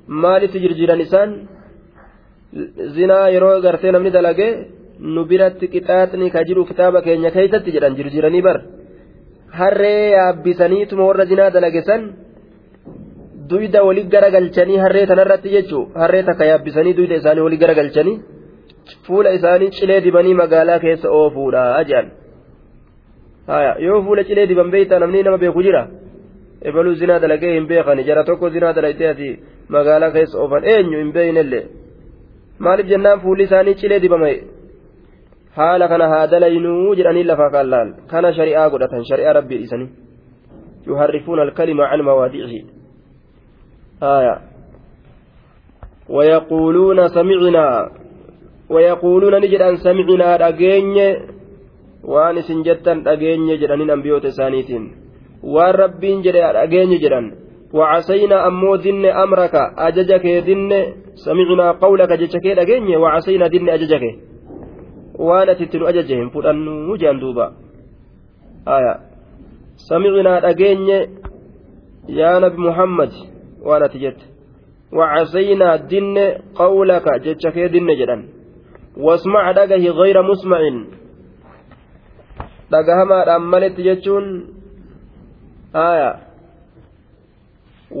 maalitti 0.07 0.59
jirjiran 0.63 1.01
isaan? 1.05 1.29
Zinaa 2.95 3.25
yeroo 3.35 3.61
gartee 3.65 3.91
namni 3.91 4.11
dalagee 4.17 4.51
nu 4.99 5.25
biratti 5.31 5.67
qixaaxni 5.73 6.29
ka 6.35 6.43
jiru 6.47 6.65
kitaaba 6.69 7.01
keenya 7.07 7.31
keessatti 7.35 7.71
jedhan 7.75 7.97
jirjiranii 7.99 8.41
bar 8.47 8.57
harree 9.59 10.11
yaabbisaniituma 10.17 11.03
warra 11.09 11.25
zinaa 11.31 11.49
dalagesan 11.55 12.01
duyda 13.49 13.83
walii 13.87 14.07
garagalchanii 14.13 14.79
harree 14.83 15.05
tanarratti 15.11 15.49
jechuun 15.55 15.85
harree 16.01 16.23
takka 16.29 16.45
yaabbisanii 16.51 16.93
duyda 16.99 17.15
isaanii 17.21 17.45
walii 17.47 17.61
garagalchanii 17.63 18.17
fuula 19.05 19.29
isaanii 19.37 19.69
cilee 19.77 20.01
dibanii 20.07 20.33
magaalaa 20.41 20.79
keessa 20.85 21.07
oofuudha 21.19 21.63
jedhan 21.89 22.07
yoo 23.85 24.01
fuula 24.05 24.23
cilee 24.29 24.47
diban 24.51 24.71
beeytaa 24.75 24.99
namni 24.99 25.23
nama 25.23 25.37
beeku 25.43 25.63
jira 25.67 25.87
ebaluu 26.69 26.95
zinaa 27.01 27.19
dalagee 27.23 27.53
hin 27.53 27.67
beekani 27.71 28.03
jara 28.09 28.23
tokko 28.29 28.49
zinaa 28.55 28.73
dalagtee 28.77 29.09
ati 29.13 29.29
magaalaa 29.75 30.11
keessa 30.15 30.39
oofan 30.43 30.63
eenyu 30.73 30.97
hin 31.03 31.11
beeynellee 31.17 31.63
maaliif 32.65 32.87
jennaan 32.93 33.19
fuulli 33.25 33.43
isaanii 33.49 33.75
cilee 33.81 33.99
dibame 34.05 34.31
haala 35.57 35.87
kana 35.91 36.09
haa 36.13 36.27
dalaynuu 36.33 36.95
jedhanii 36.99 37.27
lafa 37.33 37.49
kallaal 37.55 37.93
kana 38.11 38.33
shari'aa 38.39 38.69
godhatan. 38.73 39.05
Shari'aa 39.11 39.37
rabbii 39.39 39.59
dhiisanii 39.61 39.89
yuharrifuuna 40.87 41.41
alkalima 41.47 41.89
can 41.91 42.01
mawaadicihi 42.09 42.77
آية 44.03 44.35
ويقولون 46.09 47.07
سمعنا 47.07 47.89
ويقولون 48.69 49.41
نجد 49.41 49.61
أن 49.61 49.75
سمعنا 49.75 50.47
أجيني 50.47 51.15
وأن 52.03 52.41
سنجتا 52.41 53.03
أجيني 53.07 53.57
جرانين 53.57 53.89
أنبيوت 53.89 54.27
سانيتين 54.27 54.83
والربين 55.43 56.21
جرى 56.21 56.41
أجيني 56.41 56.97
جران 56.97 57.25
وعسينا 57.73 58.47
أمو 58.47 58.75
ذن 58.75 59.05
أمرك 59.05 59.55
أججك 59.77 60.25
ذن 60.25 60.71
سمعنا 61.25 61.71
قولك 61.71 62.11
جتك 62.21 62.45
أجيني 62.45 62.97
وعسينا 62.97 63.47
ذن 63.47 63.69
أججك 63.69 64.03
waan 65.17 65.49
ati 65.49 65.63
itti 65.63 65.77
nu 65.79 65.87
ajaje 65.87 66.15
hin 66.15 66.29
fudhannu 66.29 66.97
jaan 66.97 67.19
duuba 67.19 67.53
aya 68.65 68.93
samicnaa 69.89 70.39
dhageenye 70.45 71.09
yaa 72.07 72.39
nabi 72.39 72.57
muhammad 72.57 73.11
waan 73.67 73.83
ati 73.83 73.99
jette 73.99 74.25
wacasaynaa 74.91 75.77
dinne 75.77 76.25
qawlaka 76.57 77.19
jecha 77.19 77.51
kee 77.51 77.69
dinne 77.69 77.95
jedhan 77.95 78.23
wasmac 78.97 79.55
dhagahi 79.55 79.93
gayra 79.99 80.23
musmacin 80.23 80.77
dhagahamaadhaan 82.71 83.43
maletti 83.53 83.83
jechuun 83.83 84.25
aya 85.73 86.09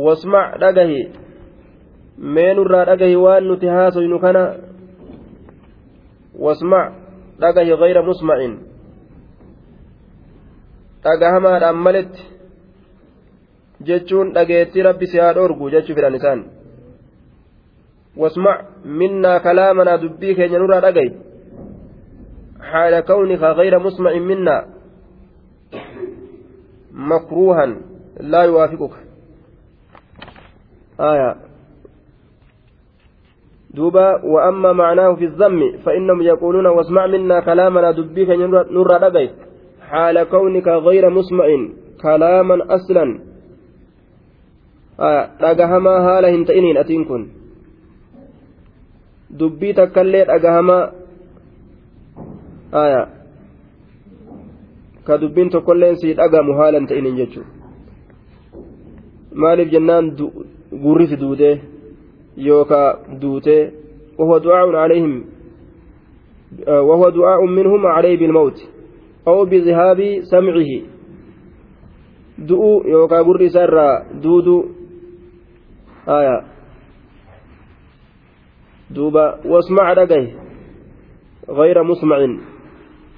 wasmac 0.05 0.59
dhagahi 0.59 1.01
meenurraa 2.17 2.85
dhagahi 2.85 3.15
waan 3.15 3.43
nuti 3.47 3.67
haasoynu 3.67 4.19
kana 4.19 4.43
wasmac 6.45 7.06
dhagahi 7.41 7.77
gayra 7.83 8.01
musmacin 8.09 8.53
dhagahamaadhaan 11.03 11.77
maletti 11.85 12.23
jechuun 13.87 14.33
dhageettii 14.35 14.87
rabbi 14.89 15.05
si 15.11 15.19
haa 15.23 15.33
dhoorgu 15.37 15.71
jechuu 15.75 15.95
fedhan 15.97 16.19
isaan 16.19 16.41
wasmac 18.21 18.59
minnaa 18.99 19.39
kalaamanaa 19.45 20.01
dubbii 20.03 20.35
keenya 20.35 20.59
nurraa 20.59 20.83
dhagayi 20.87 21.11
حال 22.71 22.99
كونك 22.99 23.39
غير 23.39 23.79
مسمع 23.79 24.13
منا 24.13 24.67
مكروها 26.93 27.65
لا 28.19 28.41
يوافقك 28.43 28.91
آية 30.99 31.35
دوبا 33.77 34.25
وأما 34.25 34.73
معناه 34.73 35.15
في 35.15 35.25
الذم 35.25 35.61
فإنهم 35.85 36.21
يقولون 36.21 36.65
واسمع 36.65 37.07
منا 37.07 37.39
كلامنا 37.39 37.91
دبيك 37.91 38.29
نور 38.75 38.87
رقيت 39.03 39.31
حال 39.89 40.23
كونك 40.23 40.67
غير 40.67 41.09
مسمع 41.09 41.47
كلاما 42.01 42.55
hin 46.33 46.45
ta'iniin 46.45 46.77
atiin 46.81 47.05
kun 47.05 47.23
dubbii 49.39 49.73
takkaillee 49.73 50.25
dhagahama 50.25 50.77
aya 52.71 53.07
ka 55.05 55.21
dubbiin 55.21 55.49
tokkolleen 55.49 55.97
sii 56.01 56.17
dhagamu 56.17 56.57
haala 56.57 56.79
hin 56.79 56.87
ta'iniin 56.87 57.17
jechuudha 57.17 57.51
maaliif 59.41 59.71
jennaan 59.71 60.05
gurri 60.83 61.07
si 61.07 61.19
duudee 61.21 61.55
يوكا 62.37 63.17
دوتي 63.21 63.71
وهو 64.19 64.37
دعاء 64.37 64.75
عليهم 64.75 65.25
وهو 66.67 67.09
دعاء 67.09 67.45
منهم 67.45 67.85
عليه 67.85 68.17
بالموت 68.17 68.57
أو 69.27 69.45
بذهاب 69.45 70.21
سمعه. 70.31 70.71
دؤو 72.37 72.83
يوكا 72.85 73.21
بري 73.21 73.49
سرا 73.49 74.03
دودو 74.13 74.65
آية. 76.07 76.43
دوبا 78.89 79.39
واسمع 79.45 79.93
رقيه 79.93 80.35
غير 81.49 81.83
مسمع. 81.83 82.17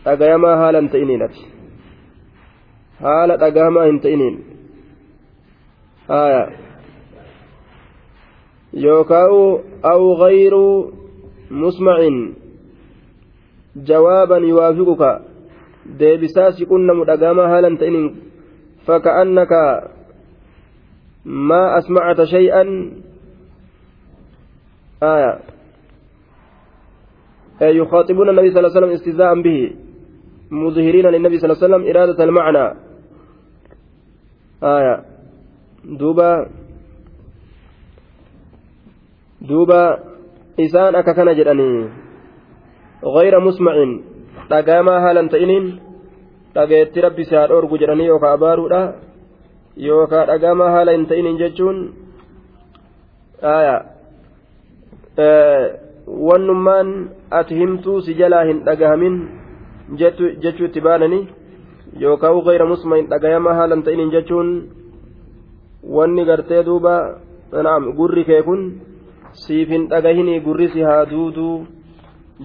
أقيما 0.07 0.67
هالا 0.67 0.87
تئنينت 0.87 1.31
هالا 2.99 3.47
أقاما 3.47 3.89
انتئنين 3.89 4.43
آية. 6.09 6.68
يوكاو 8.73 9.59
أو 9.85 10.13
غير 10.13 10.53
مسمع. 11.51 11.97
جوابا 13.75 14.37
يوافقك. 14.37 15.21
deebisaasi 15.89 16.69
qunnamu 16.69 17.05
dhagaama 17.05 17.49
haalan 17.49 17.77
ta'inin 17.77 18.29
فكأنك 18.87 19.53
ما 21.25 21.77
أسمعت 21.77 22.21
شيئا. 22.21 22.63
آية. 25.03 25.39
يخاطبون 27.61 28.29
النبي 28.29 28.49
صلى 28.49 28.59
الله 28.59 28.71
عليه 28.71 28.79
وسلم 28.79 28.93
استهزاء 28.93 29.41
به. 29.41 29.75
مظهرين 30.51 31.05
للنبي 31.05 31.37
صلى 31.37 31.47
الله 31.51 31.63
عليه 31.63 31.67
وسلم 31.67 31.83
إرادة 31.89 32.23
المعنى. 32.23 32.65
آية. 34.63 34.95
دوبا. 35.85 36.49
دوبا 39.40 39.98
إسان 40.60 40.94
أككن 40.94 41.28
جدني 41.38 41.88
غير 43.04 43.40
مسمع 43.40 43.74
dhagaamaa 44.50 45.00
haalan 45.00 45.28
ta'iniin 45.32 45.66
dhageetti 46.54 47.04
rabbi 47.04 47.24
si 47.24 47.34
haa 47.34 47.48
dhoorgu 47.48 47.78
jedhanii 47.82 48.08
yookaan 48.12 48.34
abaaruudha 48.38 48.80
yookaan 49.88 50.26
dhagaamaa 50.30 50.70
haala 50.74 50.96
hin 50.96 51.06
ta'iniin 51.12 51.38
jechuun 51.42 51.78
wannummaan 56.28 56.92
ati 57.40 57.60
himtuu 57.60 58.00
si 58.08 58.18
jalaa 58.20 58.44
hin 58.50 58.62
dhagahamin 58.68 59.16
jechuu 59.98 60.66
itti 60.68 60.84
baananii 60.88 61.24
yookaan 62.06 62.40
gayra 62.48 62.70
musma 62.72 63.00
hin 63.00 63.10
dhagayamaa 63.12 63.58
haala 63.60 63.78
hin 63.78 63.84
ta'iniin 63.90 64.14
jechuun 64.16 64.50
wanni 65.98 66.24
gartee 66.32 66.64
duuba 66.66 66.94
gurri 68.00 68.24
kee 68.30 68.42
kun 68.42 68.62
siif 69.31 69.69
hin 69.69 69.89
dhagahinii 69.95 70.39
gurri 70.45 70.69
si 70.75 70.81
haa 70.81 71.05
duuduu 71.05 71.55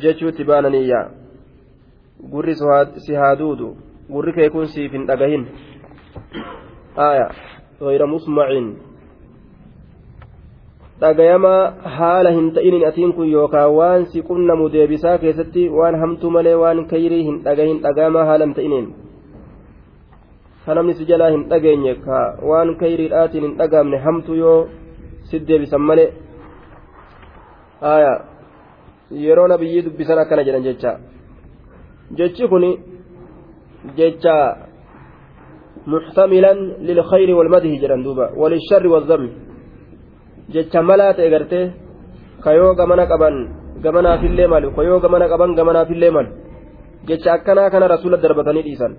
jechuu 0.03 0.29
itti 0.29 0.44
baananiyyaa. 0.44 1.05
gurri 2.31 2.55
si 2.97 3.14
haa 3.14 3.37
duudu 3.37 3.77
gurri 4.11 4.33
kee 4.33 4.49
kun 4.51 4.66
siif 4.66 4.92
hin 4.92 5.07
dhagahin 5.07 5.47
aya 6.97 7.29
gayra 7.81 8.07
musmacin 8.07 8.68
dhagayamaa 11.01 11.90
haala 11.97 12.31
hin 12.37 12.53
ta'inin 12.57 12.87
atiin 12.88 13.12
kun 13.12 13.31
yookaan 13.31 13.75
waan 13.79 14.07
si 14.12 14.23
qunnamu 14.29 14.70
deebisaa 14.73 15.18
keessatti 15.18 15.68
waan 15.79 16.01
hamtuu 16.03 16.31
malee 16.37 16.55
waan 16.62 16.87
kayrii 16.92 17.25
hin 17.29 17.40
dhagahin 17.47 17.83
dhagayamaa 17.87 18.25
haala 18.31 18.47
hin 18.47 18.55
ta'iniin 18.61 18.87
ka 20.66 20.75
namni 20.75 20.94
si 20.99 21.09
jalaa 21.11 21.33
hin 21.37 21.49
dhageenye 21.51 21.94
ka 22.07 22.20
waan 22.51 22.77
kayriidhaatiin 22.83 23.44
hin 23.49 23.57
dhagaamne 23.59 23.99
hamtuu 24.07 24.38
yoo 24.42 24.61
si 25.31 25.42
deebisan 25.49 25.83
malee 25.90 26.12
aya 27.92 28.12
yeroo 29.25 29.49
nabiyyii 29.53 29.85
dubbisan 29.87 30.18
akkana 30.23 30.42
jedhan 30.47 30.64
jecha. 30.68 30.90
Jechi 32.18 32.44
kun 32.53 32.64
jecha 33.99 34.37
muxtamilan 35.92 36.59
lilkhayri 36.88 37.33
walmadhi 37.38 37.81
jedhan 37.83 38.01
duuba. 38.07 38.27
Walisharri 38.40 38.88
wazzammi 38.94 39.31
jecha 40.55 40.81
malaa 40.88 41.12
ta'e 41.16 41.29
gartee 41.35 41.66
ka 42.44 42.51
yoo 42.59 42.73
gamana 42.81 43.05
qaban 43.12 43.35
gamanaafillee 43.85 44.49
malu 44.53 44.68
ka 44.77 44.83
yoo 44.88 44.99
gamana 45.05 45.27
qaban 45.33 45.51
gamanaafillee 45.59 46.12
malu. 46.16 46.31
Jecha 47.09 47.31
akkanaa 47.37 47.70
kana 47.73 47.87
rasuula 47.94 48.16
darbatanii 48.25 48.64
dhiisan. 48.66 48.92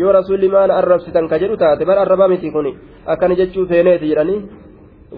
Yoo 0.00 0.12
rasuulli 0.18 0.48
maal 0.54 0.70
arrabsitan 0.80 1.28
ka 1.30 1.36
jedhu 1.42 1.56
taate 1.62 1.84
bar 1.88 1.98
arrabaa 2.04 2.28
miti 2.32 2.48
kun 2.54 2.66
akkana 3.12 3.34
jechuu 3.40 3.66
feeneeti 3.70 4.06
jedhanii 4.10 4.40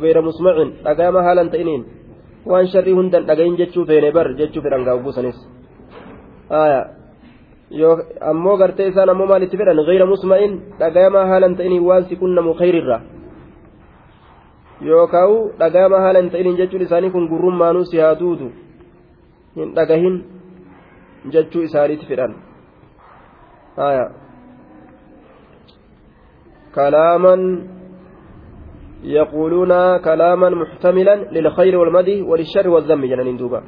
gayra 0.03 0.21
musmacin 0.29 0.69
dhagaama 0.85 1.21
haalan 1.27 1.49
ta'iniin 1.53 1.83
waan 2.51 2.67
sharrii 2.73 2.97
hundan 2.99 3.27
dhagayin 3.29 3.57
jechuu 3.61 3.85
feene 3.91 4.11
bar 4.17 4.27
jechuu 4.41 4.63
fedhan 4.65 4.85
gaa 4.87 4.97
buusanis 5.05 5.39
ammoo 8.31 8.57
gartee 8.61 8.89
isaan 8.93 9.13
ammoo 9.15 9.27
maal 9.33 9.43
itti 9.47 9.61
fedhan 9.61 9.85
gayra 9.89 10.07
musma'in 10.13 10.55
dhagayamaa 10.81 11.27
haalan 11.31 11.57
ta'iniin 11.59 11.85
waan 11.89 12.09
si 12.09 12.21
qunnamu 12.23 12.55
khayrirra 12.61 12.99
yookaan 14.89 15.37
dhagayamaa 15.61 16.03
haalan 16.07 16.31
ta'iniin 16.33 16.59
jechuun 16.61 16.87
isaanii 16.87 17.15
kun 17.15 17.29
gurrummaanuu 17.33 17.85
si 17.91 18.03
haa 18.05 18.15
duudu 18.23 18.49
hin 19.57 19.77
dhagahin 19.79 20.17
jechuu 21.35 21.63
isaaniitti 21.69 22.07
fedhan 22.11 22.35
كلاما 26.77 27.35
يقولون 29.03 29.97
كلاما 29.97 30.51
محتملا 30.51 31.15
للخير 31.33 31.79
والمدح 31.79 32.29
وللشر 32.29 32.69
والذم 32.69 33.05
جنان 33.05 33.37
دوبا 33.37 33.63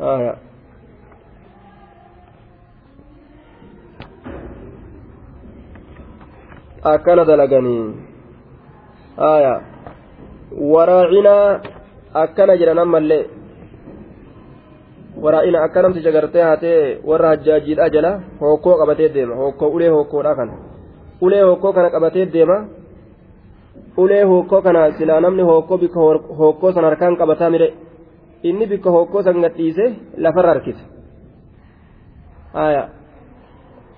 آه. 0.00 0.36
akkana 6.86 7.24
dalaganii 7.24 7.94
aya 9.18 9.54
waraacinaa 10.72 11.60
akkana 12.22 12.56
jedhan 12.60 12.78
ammallee 12.78 13.24
waraa'ina 15.24 15.62
akka 15.66 15.82
namticha 15.82 16.12
gartee 16.16 16.44
haatee 16.48 16.80
warra 17.10 17.28
hajjaajiidha 17.32 17.88
jala 17.94 18.12
hokkoo 18.40 18.76
qabatee 18.80 19.08
deema 19.16 19.34
hokkoo 19.42 19.70
ulee 19.76 19.88
hokkoodha 19.96 20.34
kana 20.38 20.54
ulee 21.20 21.42
hokkoo 21.42 21.72
kana 21.72 21.90
qabatee 21.90 22.26
deema 22.34 22.56
ulee 24.02 24.24
hokkoo 24.30 24.60
kana 24.66 24.82
silaa 24.98 25.20
namni 25.24 25.42
hokkoo 25.50 25.78
bikka 25.82 26.00
hokkoo 26.40 26.72
san 26.72 26.84
harkaan 26.88 27.16
qabataa 27.20 27.50
mire 27.54 27.68
inni 28.48 28.66
bikka 28.72 28.90
hokkoo 28.96 29.22
san 29.26 29.40
gadhiise 29.44 29.84
lafarra 30.24 30.50
harkise 30.54 30.82
aya 32.64 32.82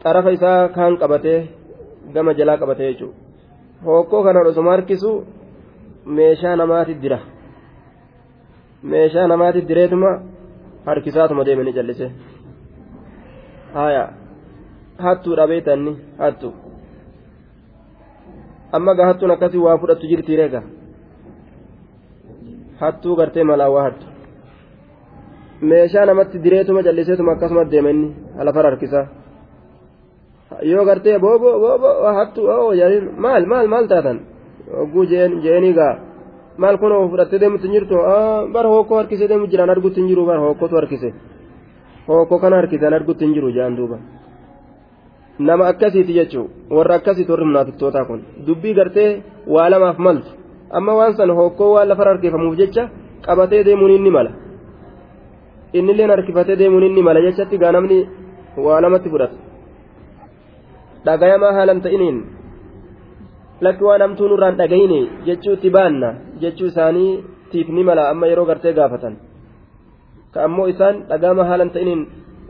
xarafa 0.03 0.31
isaa 0.37 0.69
kaan 0.77 0.95
qabatee 1.03 1.39
gama 2.15 2.33
jalaa 2.39 2.61
qabate 2.63 2.83
jechuudha 2.91 3.17
hokkoo 3.87 4.23
kanaan 4.27 4.51
osoma 4.53 4.71
harkisu 4.75 5.11
meeshaa 6.17 6.57
namaati 6.61 6.95
dira 7.03 7.19
meeshaa 8.93 9.27
namaati 9.33 9.61
direetuma 9.69 10.11
harkisaatuma 10.89 11.47
deemanii 11.49 11.77
jallise 11.79 12.07
haya 13.75 14.05
hattuu 15.05 15.35
dhabeetanni 15.41 15.93
hattu 16.23 16.49
amma 18.72 18.94
gaa 18.94 19.09
hattuun 19.11 19.31
akkasii 19.37 19.64
waa 19.66 19.78
fudhattu 19.83 20.11
jirti 20.11 20.37
reega 20.40 20.62
hattuu 22.81 23.16
gartee 23.20 23.44
malaa 23.50 23.70
waa 23.74 23.85
hattu 23.88 24.07
meeshaa 25.70 26.07
namatti 26.07 26.42
direetuma 26.44 26.83
jalliseetuma 26.83 27.33
akkasuma 27.33 27.70
deemanii 27.72 28.11
lafara 28.46 28.70
harkisaa. 28.70 29.07
yoo 30.62 30.85
gartee 30.85 31.18
boobo 31.18 31.50
boobo 31.62 31.88
hattu 32.18 32.40
oo 32.50 32.74
jedhin 32.81 33.11
maal 33.24 33.46
maal 33.46 33.66
maal 33.72 33.87
taatan 33.92 34.18
hogguu 34.76 35.04
jeeni 35.44 35.72
gaa 35.78 35.94
maal 36.57 36.78
kun 36.78 36.92
fudhattee 37.11 37.38
hin 37.40 37.72
jirtu 37.72 37.96
bara 38.52 38.68
hokkoo 38.68 38.96
harkisee 39.00 39.28
deemu 39.28 39.46
jiraan 39.52 39.70
argutti 39.70 40.00
hin 40.00 40.09
jiru 40.09 40.26
bara 40.26 40.40
hokkootu 40.40 40.76
harkise 40.81 41.11
hokkoo 42.09 42.38
kana 42.38 42.57
harkisaan 42.57 42.94
argutti 42.94 43.24
hin 43.24 43.35
jiru 43.35 43.52
jaan 43.59 43.76
duuba 43.76 43.98
nama 45.38 45.64
akkasiiti 45.72 46.12
jechuu 46.18 46.46
warra 46.77 46.94
akkasiiti 46.98 47.31
warri 47.33 47.44
munaafiqtootaa 47.51 48.05
kun. 48.09 48.20
Dubbii 48.46 48.74
gartee 48.79 49.11
waa 49.55 49.68
lamaaf 49.72 49.98
maltu 50.07 50.31
amma 50.77 50.92
waan 50.98 51.12
san 51.18 51.31
hokkoo 51.40 51.70
waan 51.74 51.88
lafar 51.88 52.09
harkifamuuf 52.12 52.57
jecha 52.61 52.83
qabatee 53.27 53.64
deemuun 53.66 53.90
inni 53.96 54.11
mala. 54.16 54.31
Innilleen 55.79 56.11
harkifatee 56.14 56.57
deemuun 56.61 56.85
inni 56.88 57.03
mala 57.09 57.20
jechatti 57.27 57.57
gaa 57.62 57.72
namni 57.72 57.98
waa 58.64 58.81
lamatti 58.85 59.09
fudhata. 59.12 59.37
Dhagayamaa 61.07 61.53
haalan 61.57 61.81
ta'iniin 61.85 62.18
lakki 63.64 63.85
waan 63.88 64.03
hamtuu 64.05 64.29
nurraan 64.29 64.57
dhagayine 64.61 65.01
jechuu 65.27 65.53
itti 65.57 65.70
baanna 65.77 66.09
jechuu 66.42 66.66
isaanii 66.72 67.11
tiif 67.51 67.68
ni 67.77 67.83
mala 67.88 68.03
amma 68.12 68.27
yeroo 68.31 68.46
gartee 68.51 68.72
gaafatan. 68.79 69.14
Ka 70.33 70.38
ammoo 70.46 70.66
isaan 70.72 70.96
dhagaama 71.11 71.44
haalan 71.51 71.70
ta'iniin 71.74 72.01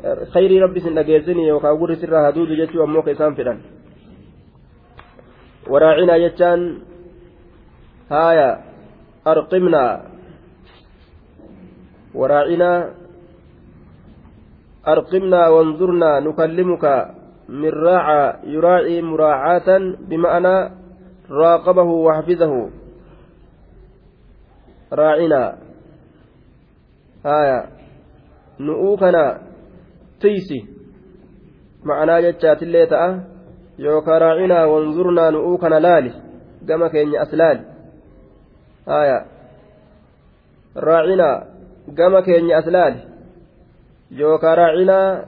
yookaan 0.02 1.78
gurri 1.78 1.96
sirraa 1.96 2.24
haduudu 2.30 2.56
jechuu 2.56 2.82
ammoo 2.82 3.02
ka 3.02 3.10
isaan 3.10 3.34
fedhan 3.34 3.58
waraacinaa 5.68 6.18
jechaan 6.18 6.60
haaya 8.08 8.48
arqimnaa 9.24 9.92
waraacinaa 12.14 12.78
arqimnaa 14.84 15.52
wanzurnaa 15.56 16.20
nukallimuka 16.20 17.18
من 17.48 17.68
راعى 17.68 18.34
يراعي 18.44 19.02
مراعاة 19.02 19.68
بمعنى 20.08 20.70
راقبه 21.30 21.82
وحفظه 21.82 22.70
راعنا 24.92 25.56
آية 27.26 27.66
نؤوكنا 28.60 29.40
tiisi 30.20 30.58
ma'anaa 31.84 32.20
jechaatillee 32.22 32.86
ta'a 32.86 33.10
yookaan 33.78 34.20
raacinaa 34.20 34.66
wanzurnaa 34.72 35.30
nu'uu 35.30 35.58
kana 35.58 35.80
laali 35.82 36.12
gama 36.66 36.90
keenya 36.90 37.20
as 37.20 37.32
laali. 37.32 37.60
Haya 38.86 39.18
raacinaa 40.74 41.46
gama 41.94 42.22
keenya 42.22 42.58
as 42.58 42.66
laali. 42.66 43.00
Yookaan 44.18 44.56
raacinaa 44.58 45.24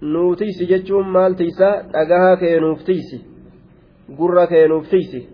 nuu 0.00 0.36
tiisi 0.36 0.66
jechuun 0.66 1.08
maal 1.16 1.34
tiisaa 1.34 1.82
dhagahaa 1.92 2.36
keenuuf 2.36 2.84
tiisi 2.84 3.24
gurra 4.16 4.46
keenuuf 4.46 4.88
tiisi 4.90 5.28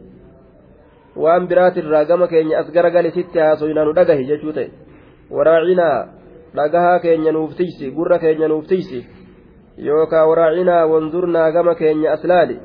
waan 1.17 1.49
biraatirraa 1.49 2.05
gama 2.05 2.27
keenya 2.29 2.59
as 2.59 2.71
garagalisitti 2.71 3.39
haasofnaa 3.39 3.85
nu 3.85 3.97
dhagahi 3.99 4.25
jechuu 4.31 4.53
ta'e. 4.53 4.71
Waraacinaa. 5.31 6.14
Dhagahaa 6.55 6.99
keenya 6.99 7.33
nuuf 7.33 7.57
tiysi 7.57 7.91
gurra 7.91 8.19
keenya 8.19 8.49
nuuf 8.49 8.67
tiysi 8.67 9.07
yookaa 9.79 10.27
waraacinaa 10.27 10.87
wandurnaa 10.87 11.51
gama 11.51 11.75
keenya 11.75 12.13
aslaali 12.13 12.59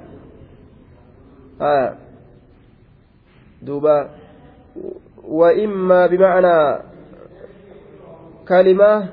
duuba. 3.66 4.10
وإما 5.30 6.08
بمعنى 6.08 6.84
كلمة 8.48 9.10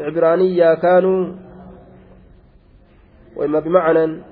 عبرانية 0.00 0.74
كانوا 0.74 1.34
وإما 3.36 3.60
بمعنى 3.60 4.22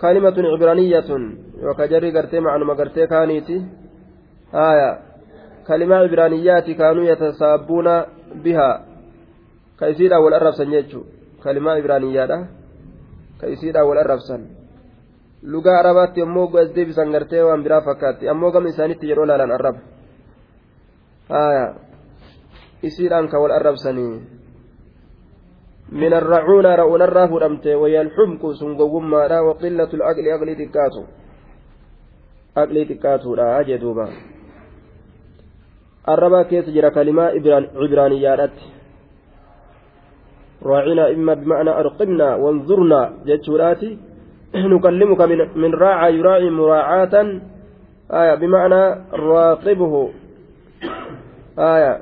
كلمة 0.00 0.34
عبرانية 0.38 1.10
وكجري 1.62 2.18
قرتي 2.18 2.40
معنى 2.40 2.64
ما 2.64 2.74
قرتي 2.74 3.06
كانيتي 3.06 3.66
آية 4.54 4.98
كلمة 5.66 5.96
عبرانيات 5.96 6.70
كانوا 6.70 7.04
يتسابون 7.04 8.02
بها 8.34 8.93
كيسيرا 9.78 10.16
والأرب 10.16 10.54
سنجتشو 10.60 11.00
كلمة 11.44 11.70
عبرانيات 11.70 12.32
كيسيرا 13.40 13.82
والأرب 13.82 14.20
سن 14.28 14.42
lugaa 15.44 15.76
arabaatti 15.78 16.22
ammoo 16.24 16.48
as 16.56 16.72
deebisan 16.72 17.12
gartee 17.12 17.42
waan 17.44 17.62
biraa 17.62 17.84
fakkaatti. 17.84 18.28
Ammoo 18.28 18.50
gama 18.50 18.68
isaanitti 18.68 19.08
yeroo 19.10 19.26
laalan 19.28 19.52
arraba. 19.52 19.80
Haya 21.28 21.66
isiidhaan 22.82 23.28
ka 23.28 23.36
wal 23.42 23.52
arrabsanii. 23.52 24.34
من 25.92 26.12
الرعون 26.14 26.66
رؤون 26.66 27.02
الراف 27.02 27.32
رمته 27.32 27.76
وهي 27.76 28.00
الحمق 28.00 28.52
سنقوم 28.52 29.10
ما 29.10 29.40
وقلة 29.40 29.90
العقل 29.94 30.28
أقل 30.28 30.56
تكاتو 30.56 31.04
أقل 32.56 32.76
تكاتو 32.88 33.34
لا 33.34 33.60
أجدوبا 33.60 34.08
الربا 36.08 36.42
كيس 36.42 36.70
جرى 36.70 36.90
كلمة 36.90 37.22
عبرانيات 37.76 38.56
راعنا 40.64 41.10
إما 41.10 41.34
بمعنى 41.34 41.70
أرقمنا 41.70 42.34
وانظرنا 42.34 43.12
جتشوراتي 43.26 43.98
نكلمك 44.54 45.20
من, 45.20 45.74
راعى 45.74 46.14
يراعي 46.14 46.50
مراعاة 46.50 47.40
آية 48.12 48.34
بمعنى 48.34 48.82
راقبه 49.12 50.10
آية 51.58 52.00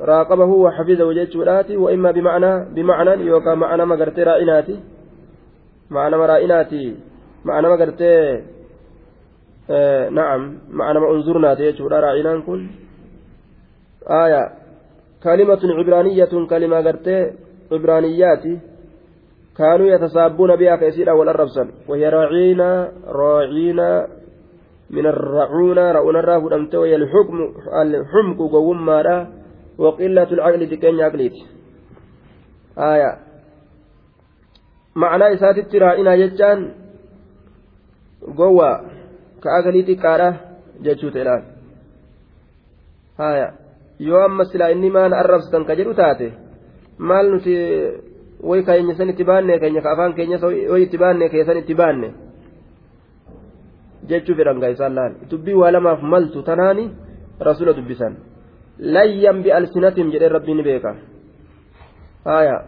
راقبه 0.00 0.44
وحفظه 0.44 1.12
جتشوراتي 1.12 1.76
وإما 1.76 2.10
بمعنى 2.10 2.74
بمعنى 2.74 3.10
يوكا 3.10 3.54
معنى 3.54 3.84
ما 3.84 3.96
قرتي 3.96 4.22
رائناتي 4.22 4.80
معنى 5.90 6.16
ما 6.16 6.26
معنى 7.44 7.68
ما 7.68 7.76
آه 9.70 10.08
نعم 10.08 10.58
معنى 10.70 11.00
ما 11.00 11.10
انظرنا 11.10 11.54
تيجورا 11.54 12.00
رائنان 12.00 12.42
كن. 12.42 12.68
آية 14.10 14.52
كلمة 15.22 15.60
عبرانية 15.78 16.46
كلمة 16.50 16.76
قرتي 16.76 17.32
عبرانياتي 17.72 18.58
كانوا 19.56 19.86
يتسابون 19.86 20.56
بها 20.56 20.76
كيسيرا 20.76 21.12
والأربسا 21.12 21.68
وهي 21.88 22.08
راعينا 22.08 22.92
راعينا 23.06 24.08
من 24.90 25.06
الرعون 25.06 25.78
رعون 25.78 26.16
الراه 26.16 26.48
دمت 26.48 26.74
وهي 26.74 26.96
الحكم 26.96 27.36
الحمق 27.82 28.38
قوم 28.38 28.86
مارا 28.86 29.28
وقلة 29.78 30.32
العقل 30.32 30.70
تكين 30.70 31.00
عقليت 31.00 31.32
آية 32.78 33.18
معنى 34.96 35.34
إسات 35.34 35.74
راعينا 35.74 36.16
جتان 36.16 36.74
قوة 38.38 38.70
كأقليتي 39.42 39.94
كارا 39.94 40.36
جتشوت 40.82 41.16
الآن 41.16 41.42
آية 43.20 43.60
yoo 44.00 44.20
amma 44.24 44.44
silaa 44.44 44.72
inni 44.72 44.90
maan 44.90 45.12
arrabsatan 45.12 45.64
ka 45.68 45.76
jedhu 45.76 45.94
taate 45.94 46.32
maal 47.08 47.26
nuti 47.32 47.54
way 48.48 48.60
keenya 48.68 48.94
san 48.98 49.12
itti 49.12 49.24
baanne 49.30 49.60
keenya 49.62 49.80
ka 49.84 49.92
afaan 49.94 50.14
keenya 50.18 50.38
way 50.72 50.82
itti 50.86 50.98
baanne 51.02 51.28
keessan 51.32 51.60
itti 51.62 51.74
baanne 51.80 52.08
jechuu 54.08 54.36
fedhan 54.38 54.60
gaa 54.62 54.72
isaan 54.76 54.94
laal 54.98 55.14
dubbii 55.30 55.60
waa 55.62 55.70
lamaaf 55.76 56.02
maltu 56.12 56.42
tanaani 56.48 56.84
rasula 57.48 57.72
dubbisan 57.78 58.14
layyan 58.96 59.38
bi'alsinatim 59.44 60.12
jedhee 60.12 60.34
rabbiin 60.36 60.56
ni 60.56 60.68
beeka 60.68 60.92
haya 62.24 62.58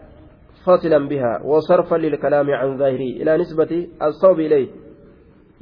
فصلا 0.65 1.07
بها 1.11 1.41
وصرفا 1.43 1.95
للكلام 1.95 2.47
عن 2.51 2.77
ظاهره 2.77 3.09
إلى 3.19 3.37
نسبة 3.37 3.87
الصوب 4.01 4.39
إليه 4.39 4.67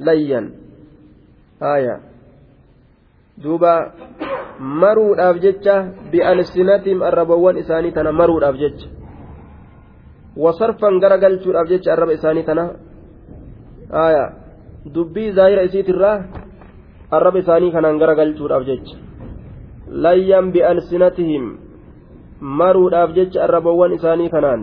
ليا 0.00 0.50
آية 1.62 2.00
دوبا 3.38 3.92
maruudhaaf 4.62 5.36
jecha 5.42 5.74
bi'alsinatim 6.12 7.02
arrabawwan 7.02 7.58
isaanii 7.58 7.92
tana 7.92 8.12
maruudhaaf 8.12 8.56
jecha 8.62 8.88
wasarfan 10.36 11.00
garagalchuudhaaf 11.02 11.68
jecha 11.68 11.92
arraba 11.92 12.14
isaanii 12.14 12.46
tana 12.46 12.64
aya 13.90 14.24
dubbii 14.94 15.32
zaahira 15.34 15.66
isiitirraa 15.68 16.16
arraba 17.10 17.38
isaanii 17.42 17.72
kanaan 17.74 17.98
garagalchuudhaaf 17.98 18.64
jecha 18.70 18.96
layyan 19.90 20.52
bi'alsinatihim 20.54 21.44
maruudhaaf 22.40 23.10
jecha 23.18 23.44
arrabawwan 23.44 23.92
isaanii 23.98 24.30
kanaan 24.30 24.62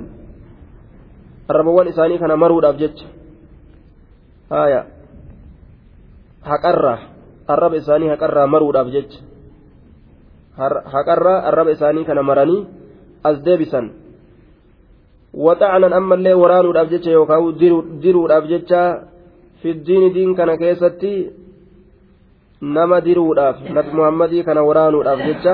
arrabawwan 1.51 1.91
isaanii 1.91 2.19
kana 2.23 2.37
maruudhaaf 2.37 2.77
jecha 2.81 3.05
aya 4.49 4.81
haqarraa 6.41 6.99
arraba 7.47 7.75
isaanii 7.83 8.09
haqarraa 8.13 8.47
maruudhaaf 8.47 8.89
jecha 8.95 9.19
haqarraa 10.93 11.39
arraba 11.49 11.71
isaanii 11.77 12.05
kana 12.09 12.23
maranii 12.29 12.61
as 13.23 13.37
deebisan 13.47 13.91
waxaanan 15.33 15.93
ammallee 15.99 16.35
waraanuudhaaf 16.43 16.89
jecha 16.93 17.11
yookaan 17.17 17.43
diruudhaaf 18.03 18.45
jecha 18.53 18.81
fiddiini 19.61 20.13
diin 20.15 20.31
kana 20.39 20.57
keessatti 20.61 21.13
nama 22.61 22.97
diruudhaaf 23.07 23.57
nabi 23.77 23.91
muhammadii 23.99 24.43
kana 24.47 24.65
waraanuudhaaf 24.69 25.19
jecha 25.29 25.53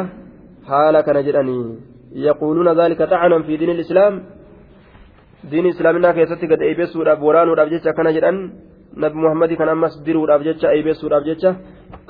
haala 0.70 1.04
kana 1.08 1.26
jedhanii 1.28 1.66
yaquuluuna 2.28 2.78
dhaalika 2.80 3.10
xacanan 3.12 3.44
fi 3.48 3.60
diin 3.60 3.80
islaam 3.86 4.14
diin 5.52 5.66
islaaminaa 5.74 6.14
keessatti 6.18 6.48
gad 6.52 6.62
eebeessuudhaaf 6.70 7.20
waraanuudhaaf 7.28 7.70
jecha 7.76 7.90
akkana 7.94 8.16
jedhan 8.18 8.38
nabi 9.04 9.18
muhammadii 9.24 9.60
kana 9.62 9.72
ammas 9.78 10.02
diruudhaaf 10.06 10.42
jecha 10.48 10.74
eebeessuudhaaf 10.78 11.24
jecha 11.30 11.56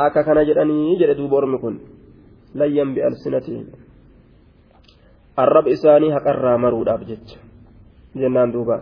akka 0.06 0.24
kana 0.28 0.48
jedhanii 0.50 0.98
jedhe 1.02 1.16
duuba 1.20 1.38
ormi 1.42 1.58
kun. 1.64 1.76
Layyan 2.56 2.96
bi'alsinatihim 2.96 3.68
arrab 5.44 5.68
isaanii 5.68 6.12
haqarraa 6.16 6.58
maruudhaaf 6.58 7.02
jecha 7.10 7.38
jennaan 8.16 8.54
duuba 8.56 8.78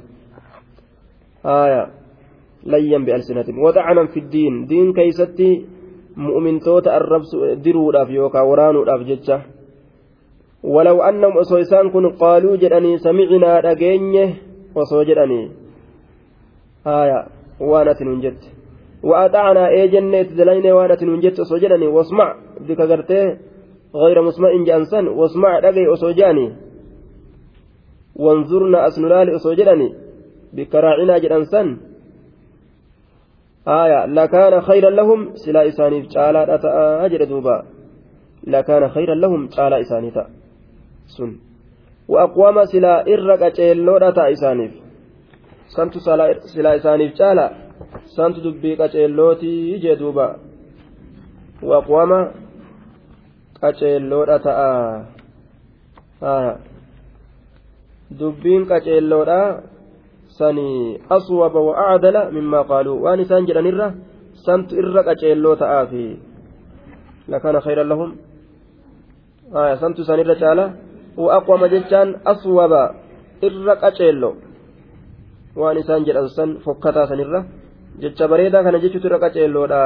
haya 1.43 1.89
layyan 2.73 3.05
bi'alsinatihim 3.05 3.57
waxacanan 3.65 4.13
fiddiin 4.13 4.69
diin 4.69 4.93
keeysatti 4.93 5.49
mu'mintoota 6.15 6.93
arrabsu 6.99 7.37
diruudhaaf 7.65 8.09
yookaan 8.19 8.47
waraanuudhaaf 8.51 9.03
jecha 9.11 9.37
ولو 10.63 11.03
أنهم 11.03 11.37
أصويسان 11.37 11.91
كن 11.91 12.15
قالوا 12.23 12.55
جدني 12.55 12.97
سمعنا 12.97 13.59
دقيني 13.67 14.23
وصو 14.75 15.03
جدني 15.03 15.51
آية 16.87 17.19
وانة 17.59 17.99
ننجت 18.01 18.41
وأطعنا 19.03 19.63
إيه 19.75 19.85
جنة 19.91 20.21
دلين 20.39 20.67
وانة 20.71 21.01
ننجت 21.03 21.39
وصو 21.39 21.57
جدني 21.57 21.87
واسمع 21.87 22.27
بك 22.67 22.81
قرتيه 22.81 23.27
غير 23.95 24.21
مسمع 24.21 24.63
جانسان 24.67 25.07
واسمع 25.07 25.59
دغي 25.59 25.93
أسوجاني 25.93 26.53
وانظرنا 28.15 28.87
أسنلال 28.87 29.35
أسوجاني 29.35 29.93
بكراعنا 30.53 31.17
جانسان 31.17 31.77
آية 33.67 34.05
لكان 34.05 34.61
خيرا 34.61 34.89
لهم 34.89 35.35
سلا 35.35 35.67
إساني 35.67 36.01
تعالى 36.01 36.59
أجر 37.05 37.23
دوبا. 37.23 37.65
لكان 38.47 38.89
خيرا 38.89 39.15
لهم 39.15 39.47
تعالى 39.47 39.81
إساني 39.81 40.11
تا 40.11 40.27
سن. 41.07 41.35
وأقوام 42.07 42.65
سلا 42.65 43.07
إرق 43.07 43.43
أجيلو 43.43 44.09
تا 44.09 44.31
إسانيف. 44.31 44.71
سنت 45.67 45.97
سلا 46.53 46.75
إسانيف 46.75 47.13
تعالى 47.13 47.51
سنت 48.05 48.39
دبيك 48.39 48.81
أجيلوتي 48.81 49.77
جدوبا 49.77 50.35
وأقوام 51.63 52.31
qaceelloodha 53.63 54.37
ta'a 54.47 54.71
dubbiin 58.19 58.63
qaceelloodha 58.71 59.39
sanii 60.39 60.99
aswaba 61.17 61.59
wa 61.67 61.73
acdala 61.93 62.21
mimmaa 62.35 62.63
qaaluu 62.71 62.97
waan 63.05 63.19
isaan 63.25 63.47
jedhanirra 63.49 63.87
santu 64.45 64.75
irra 64.81 65.01
qaceelloo 65.09 65.55
ta'aafi 65.61 66.05
lakana 67.31 67.59
khayran 67.65 67.87
lahum 67.91 68.09
santu 69.81 70.01
isaanirra 70.05 70.35
caala 70.43 70.65
wa 71.23 71.29
aqwama 71.37 71.71
jechaan 71.73 72.09
aswaba 72.33 72.83
irra 73.47 73.73
qaceello 73.83 74.31
waan 75.61 75.77
isaan 75.81 76.05
jedhan 76.07 76.27
san 76.37 76.49
fokkataa 76.65 77.07
sanirra 77.11 77.39
jecha 78.01 78.27
bareedaa 78.31 78.63
kana 78.65 78.81
jechuutu 78.83 79.07
irra 79.09 79.23
qaceelloodha 79.25 79.81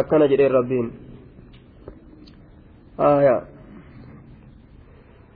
akkana 0.00 0.30
jedheen 0.32 0.52
rabbiin 0.58 0.86
آية. 3.00 3.42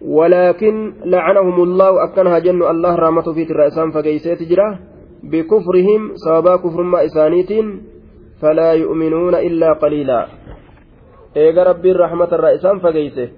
ولكن 0.05 0.95
لعنهم 1.05 1.62
الله 1.62 2.05
أكنها 2.05 2.39
جن 2.39 2.62
الله 2.62 2.95
رامته 2.95 3.33
في 3.35 3.43
الرأسان 3.53 3.91
فقيسيت 3.91 4.43
جرا 4.43 4.79
بكفرهم 5.23 6.01
سببا 6.15 6.57
كفر 6.57 6.83
ما 6.83 7.05
إسانيت 7.05 7.51
فلا 8.43 8.73
يؤمنون 8.73 9.35
إلا 9.35 9.73
قليلا. 9.73 10.27
إيغا 11.37 11.62
ربي 11.62 11.91
الرحمة 11.91 12.31
الرأسان 12.33 12.79
فقيسه. 12.79 13.29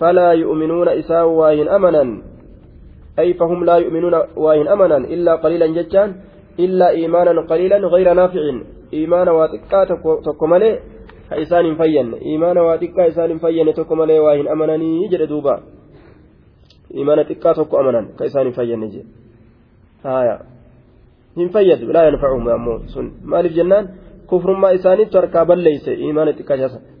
فلا 0.00 0.32
يؤمنون 0.32 0.88
إساء 0.88 1.24
واهن 1.24 1.68
أمنا. 1.68 2.22
أي 3.18 3.34
فهم 3.34 3.64
لا 3.64 3.76
يؤمنون 3.76 4.14
واهن 4.36 4.68
أمنا 4.68 4.96
إلا 4.96 5.34
قليلا 5.34 5.66
ججان 5.66 6.14
إلا 6.58 6.90
إيمانا 6.90 7.40
قليلا 7.40 7.76
غير 7.76 8.12
نافع 8.12 8.40
إيمانا 8.92 9.30
واتقا 9.32 9.84
تكمله 10.24 10.78
إسان 11.42 11.74
فين 11.80 12.14
إيمانا 12.14 12.60
واتقا 12.62 13.08
إسان 13.08 13.38
فين 13.38 13.74
تكمله 13.74 14.20
واهن 14.20 14.46
أمنني 14.48 15.08
جل 15.08 15.26
دوبا 15.26 15.54
إيمانا 16.94 17.22
تقا 17.22 17.52
تكو 17.52 17.74
أمنا 17.80 18.00
كإسان 18.18 18.50
فين 18.50 18.82
جل 18.92 19.06
هايا 20.04 20.36
hin 21.36 21.48
fayyadu 21.48 21.92
laa 21.92 22.04
yanfacuhum 22.08 22.48
ammoo 22.48 22.78
sun 22.92 23.06
maaliif 23.24 23.54
jennaan 23.56 23.88
kufrummaa 24.28 24.72
isaaniitu 24.78 25.16
harkaa 25.16 25.44
balleeyse 25.50 25.92
imaana 26.08 26.32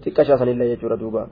xiqqashaasanillee 0.04 0.68
jechuudha 0.72 0.96
duuba 1.02 1.28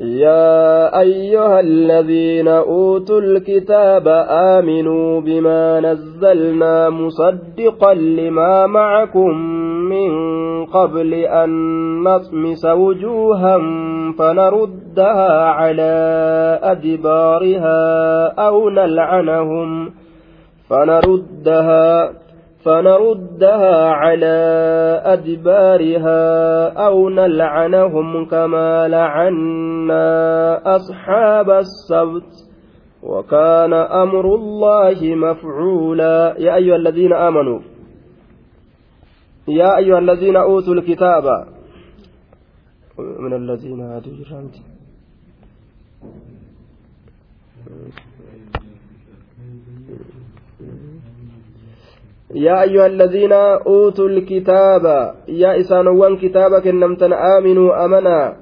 يا 0.00 1.00
أيها 1.00 1.60
الذين 1.60 2.48
أوتوا 2.48 3.20
الكتاب 3.20 4.08
آمنوا 4.30 5.20
بما 5.20 5.80
نزلنا 5.80 6.90
مصدقا 6.90 7.94
لما 7.94 8.66
معكم 8.66 9.30
من 9.88 10.10
قبل 10.64 11.14
أن 11.14 11.50
نطمس 12.02 12.64
وجوها 12.64 13.58
فنردها 14.18 15.44
على 15.44 15.94
أدبارها 16.62 18.26
أو 18.46 18.70
نلعنهم 18.70 19.90
فنردها 20.70 22.10
فنردها 22.66 23.88
على 23.90 24.38
أدبارها 25.04 26.22
أو 26.86 27.08
نلعنهم 27.08 28.26
كما 28.26 28.88
لعنا 28.88 30.06
أصحاب 30.76 31.50
السبت. 31.50 32.32
وكان 33.02 33.72
أمر 33.72 34.34
الله 34.34 35.14
مفعولا. 35.14 36.34
يا 36.38 36.54
أيها 36.56 36.76
الذين 36.76 37.12
آمنوا 37.12 37.60
يا 39.48 39.76
أيها 39.76 39.98
الذين 39.98 40.36
أوتوا 40.36 40.74
الكتاب 40.74 41.24
من 42.98 43.32
الذين 43.32 43.80
هادوا 43.80 44.12
يا 52.34 52.62
أيها 52.62 52.86
الذين 52.86 53.32
أوتوا 53.66 54.08
الكتاب 54.08 54.84
يا 55.28 55.60
إسانوان 55.60 56.16
كتابك 56.16 56.66
نمتن 56.66 57.12
آمنوا 57.12 57.84
أمنا 57.84 58.36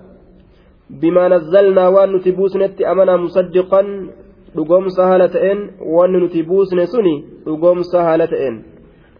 بما 0.90 1.28
نزلنا 1.28 1.88
وأن 1.88 2.16
نتبوسنت 2.16 2.82
أمنا 2.82 3.16
مصدقا 3.16 3.82
suni 6.86 7.24
dhugoom 7.44 7.82
sahala 7.84 8.26
ta'een 8.26 8.62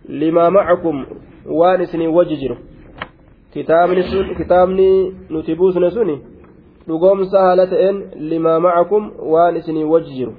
limaa 0.08 0.50
macakum 0.50 1.06
waan 1.46 1.80
isinii 1.82 2.06
wajji 2.06 2.36
jiru 2.36 2.56
kitaabni 4.36 5.14
nuti 5.30 5.54
buusne 5.54 5.90
suni 5.90 6.20
dhugoom 6.86 7.24
sahala 7.24 7.66
ta'een 7.66 8.04
limaa 8.14 8.60
macakum 8.60 9.10
waan 9.32 9.56
isinii 9.56 9.84
wajji 9.84 10.14
jiru 10.14 10.32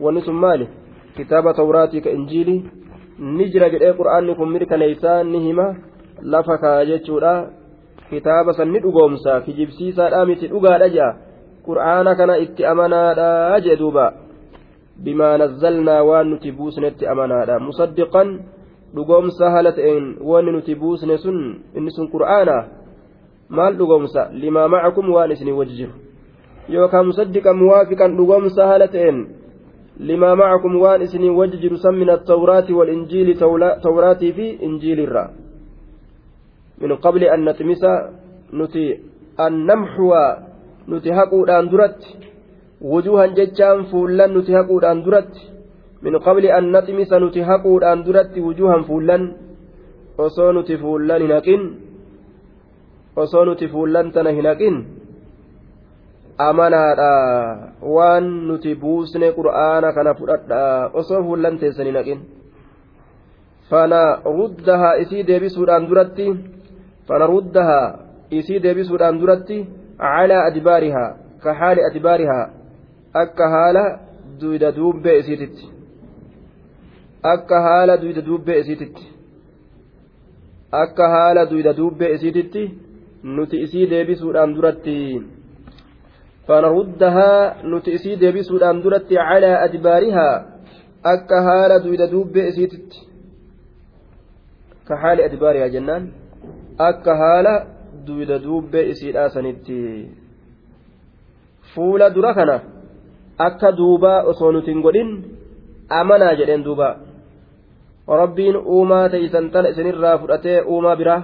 wanni 0.00 0.20
sun 0.20 0.34
maali 0.34 0.68
kitaaba 1.16 1.54
tawraatii 1.54 2.00
ka 2.00 2.10
injiilii 2.10 2.64
ni 3.20 3.50
jira 3.52 3.68
jedhee 3.70 3.92
qur'aanni 4.00 4.34
kun 4.34 4.48
mirkaneeysaa 4.54 5.22
ni 5.24 5.40
hima 5.46 5.66
lafa 6.22 6.58
kaa 6.58 6.84
jechuudha 6.84 7.32
kitaaba 8.10 8.52
san 8.52 8.72
ni 8.72 8.80
dhugoomsa 8.80 9.40
kijibsiisaadhaa 9.40 10.24
miti 10.30 10.48
dhugaadha 10.48 10.88
jedha 10.88 11.16
qur'aana 11.66 12.14
kana 12.14 12.38
itti 12.44 12.66
amanaadha 12.72 13.60
jee 13.64 13.76
duuba 13.76 14.12
bimaa 15.04 15.38
nazzalnaa 15.42 16.02
waan 16.08 16.30
nuti 16.30 16.52
buusnetti 16.52 17.06
amanaadha 17.06 17.58
musaddiqan 17.66 18.28
dhugoomsa 18.94 19.50
haala 19.50 19.72
ta'een 19.72 20.16
wanni 20.30 20.52
nuti 20.52 20.74
buusne 20.74 21.18
sun 21.18 21.38
inni 21.76 21.90
sun 21.96 22.08
qur'aana 22.14 22.56
maal 23.48 23.76
dhugoomsa 23.76 24.28
limaa 24.32 24.68
macakum 24.68 25.12
waan 25.12 25.32
isinii 25.32 25.58
wajji 25.60 25.76
jiru 25.80 25.94
yookaan 26.68 27.06
musaddiqan 27.10 27.56
muwaafiqan 27.62 28.16
dhugoomsa 28.16 28.66
haala 28.66 28.88
ta'een 28.88 29.18
لما 30.00 30.34
معكم 30.34 30.72
وان 30.76 31.02
إسني 31.02 31.28
وججر 31.30 31.72
من 31.92 32.10
التوراة 32.10 32.68
والإنجيل 32.78 33.28
توراتي 33.84 34.32
في 34.32 34.46
إنجيل 34.66 35.00
الرا. 35.00 35.24
من 36.80 36.90
قبل 37.04 37.22
أن 37.24 37.40
نتمس 37.44 37.82
نتي 38.54 38.86
أن 39.40 39.52
نمحو 39.68 40.10
نتي 40.88 41.10
هقودان 41.12 41.68
درت. 41.68 42.00
وجوها 42.80 43.26
ججان 43.36 43.78
فولان 43.92 44.30
نتي 44.38 44.52
هقودان 44.56 44.98
درت. 45.04 45.34
من 46.02 46.14
قبل 46.26 46.44
أن 46.46 46.64
نتمس 46.76 47.12
نتي 47.12 47.40
هقودان 47.44 47.98
درت 48.06 48.34
وجوها 48.38 48.82
فولان 48.88 49.22
osoo 50.20 50.52
nuti 50.52 50.76
fuullan 50.76 51.22
hin 51.22 51.32
haqin 51.32 51.62
osoo 53.16 53.44
nuti 53.44 53.68
fuullan 53.72 54.12
tana 54.12 54.30
hin 54.36 54.46
haqin 54.50 54.76
amanaadha 56.48 57.12
waan 57.94 58.26
nuti 58.48 58.74
buusne 58.82 59.28
qur'aana 59.38 59.92
kana 59.96 60.14
fudhadha 60.20 60.60
osoo 61.00 61.22
fuullan 61.26 61.58
teessanii 61.62 61.96
naqin 61.98 62.20
fana 63.70 64.00
ruddahaa 64.38 64.94
isii 65.02 65.26
deebisuudhaan 65.30 65.88
duratti 65.90 66.26
fana 67.08 67.30
ruddahaa 67.32 67.86
isii 68.38 68.62
deebisuudhaan 68.64 69.20
duratti 69.20 69.58
calaa 70.04 70.42
adbaarihaa 70.50 71.10
ka 71.44 71.54
haali 71.60 71.86
adbaarihaa 71.90 72.46
akka 73.22 73.50
haala 73.54 73.84
duyda 74.40 74.72
duubbee 74.78 75.16
isiititti 75.22 75.64
akka 77.32 77.62
haala 77.66 77.96
duyda 78.02 78.22
duubbee 78.28 78.58
isiititti 78.62 79.04
akka 80.82 81.08
haala 81.14 81.44
duyda 81.50 81.76
duubbee 81.80 82.14
isiititti 82.16 82.62
nuti 83.36 83.62
isii 83.66 83.90
deebisuudhaan 83.92 84.54
duratti 84.56 84.96
فنردها 86.48 87.62
نتئسي 87.64 88.14
ديبسودان 88.16 88.82
درت 88.82 89.12
على 89.12 89.50
أدبارها. 89.64 90.30
أكا 91.04 91.38
هالة 91.46 91.76
دويدا 91.84 92.06
دوبة 92.06 92.48
إسيتت 92.48 92.88
كحال 94.88 95.20
أدبارها 95.20 95.66
جنان. 95.74 96.02
أكا 96.80 97.12
هالة 97.20 97.54
دويدا 98.06 98.36
دوبة 98.36 98.90
إسيت 98.90 99.16
آسنتي 99.16 100.08
فولا 101.74 102.08
دركنا 102.08 102.56
أكا 103.40 103.70
دوبا 103.70 104.30
أصونتين 104.30 104.82
قدين 104.82 105.08
أمنا 105.92 106.34
جدين 106.38 106.62
دوبا. 106.62 106.90
rabbiin 108.10 108.56
uumaa 108.56 109.08
teeysan 109.08 109.50
tana 109.50 109.68
isinirraa 109.68 110.18
fudhatee 110.18 110.62
uumaa 110.62 110.96
biraa 110.96 111.22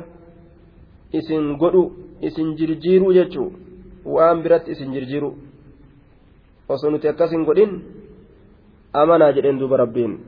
isin 1.13 1.57
godhu 1.63 1.83
isin 2.29 2.53
jirjiiruu 2.59 3.13
jechuu 3.17 3.51
waan 4.07 4.43
biratti 4.43 4.73
isin 4.73 4.95
jirjiru. 4.95 5.35
Osoo 6.69 6.91
nuti 6.91 7.09
akkas 7.09 7.31
hin 7.31 7.45
godhin 7.45 7.79
amanaa 8.93 9.33
jedheen 9.33 9.59
duuba 9.59 9.77
rabbiin. 9.85 10.19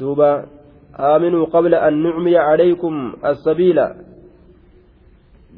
Duuba 0.00 0.30
آمنوا 1.00 1.46
قبل 1.46 1.74
أن 1.74 2.02
نعمي 2.02 2.36
عليكم 2.36 3.12
السبيل 3.24 3.88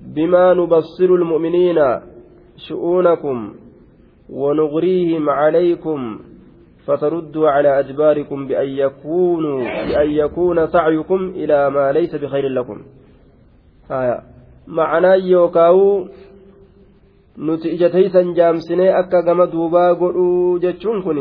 بما 0.07 0.55
نبصر 0.55 1.05
المؤمنين 1.05 1.79
شؤونكم 2.57 3.55
ونغريهم 4.31 5.31
عليكم 5.31 6.19
فتردوا 6.87 7.51
على 7.51 7.79
أدباركم 7.79 8.47
بأن 8.47 8.69
يكونوا 8.69 9.59
بأن 9.63 10.11
يكون 10.11 10.67
سعيكم 10.67 11.33
إلى 11.35 11.71
ما 11.71 11.93
ليس 11.93 12.15
بخير 12.15 12.49
لكم 12.49 12.83
آية 13.91 14.32
ma'anaa 14.67 15.17
yookaa'u 15.17 15.87
nuti 17.37 17.69
ija 17.75 17.89
teeysan 17.91 18.35
jaamsinee 18.37 18.93
akka 19.01 19.23
gama 19.23 19.47
duubaa 19.53 19.95
godhuu 19.95 20.59
jechuun 20.65 21.03
kun 21.03 21.21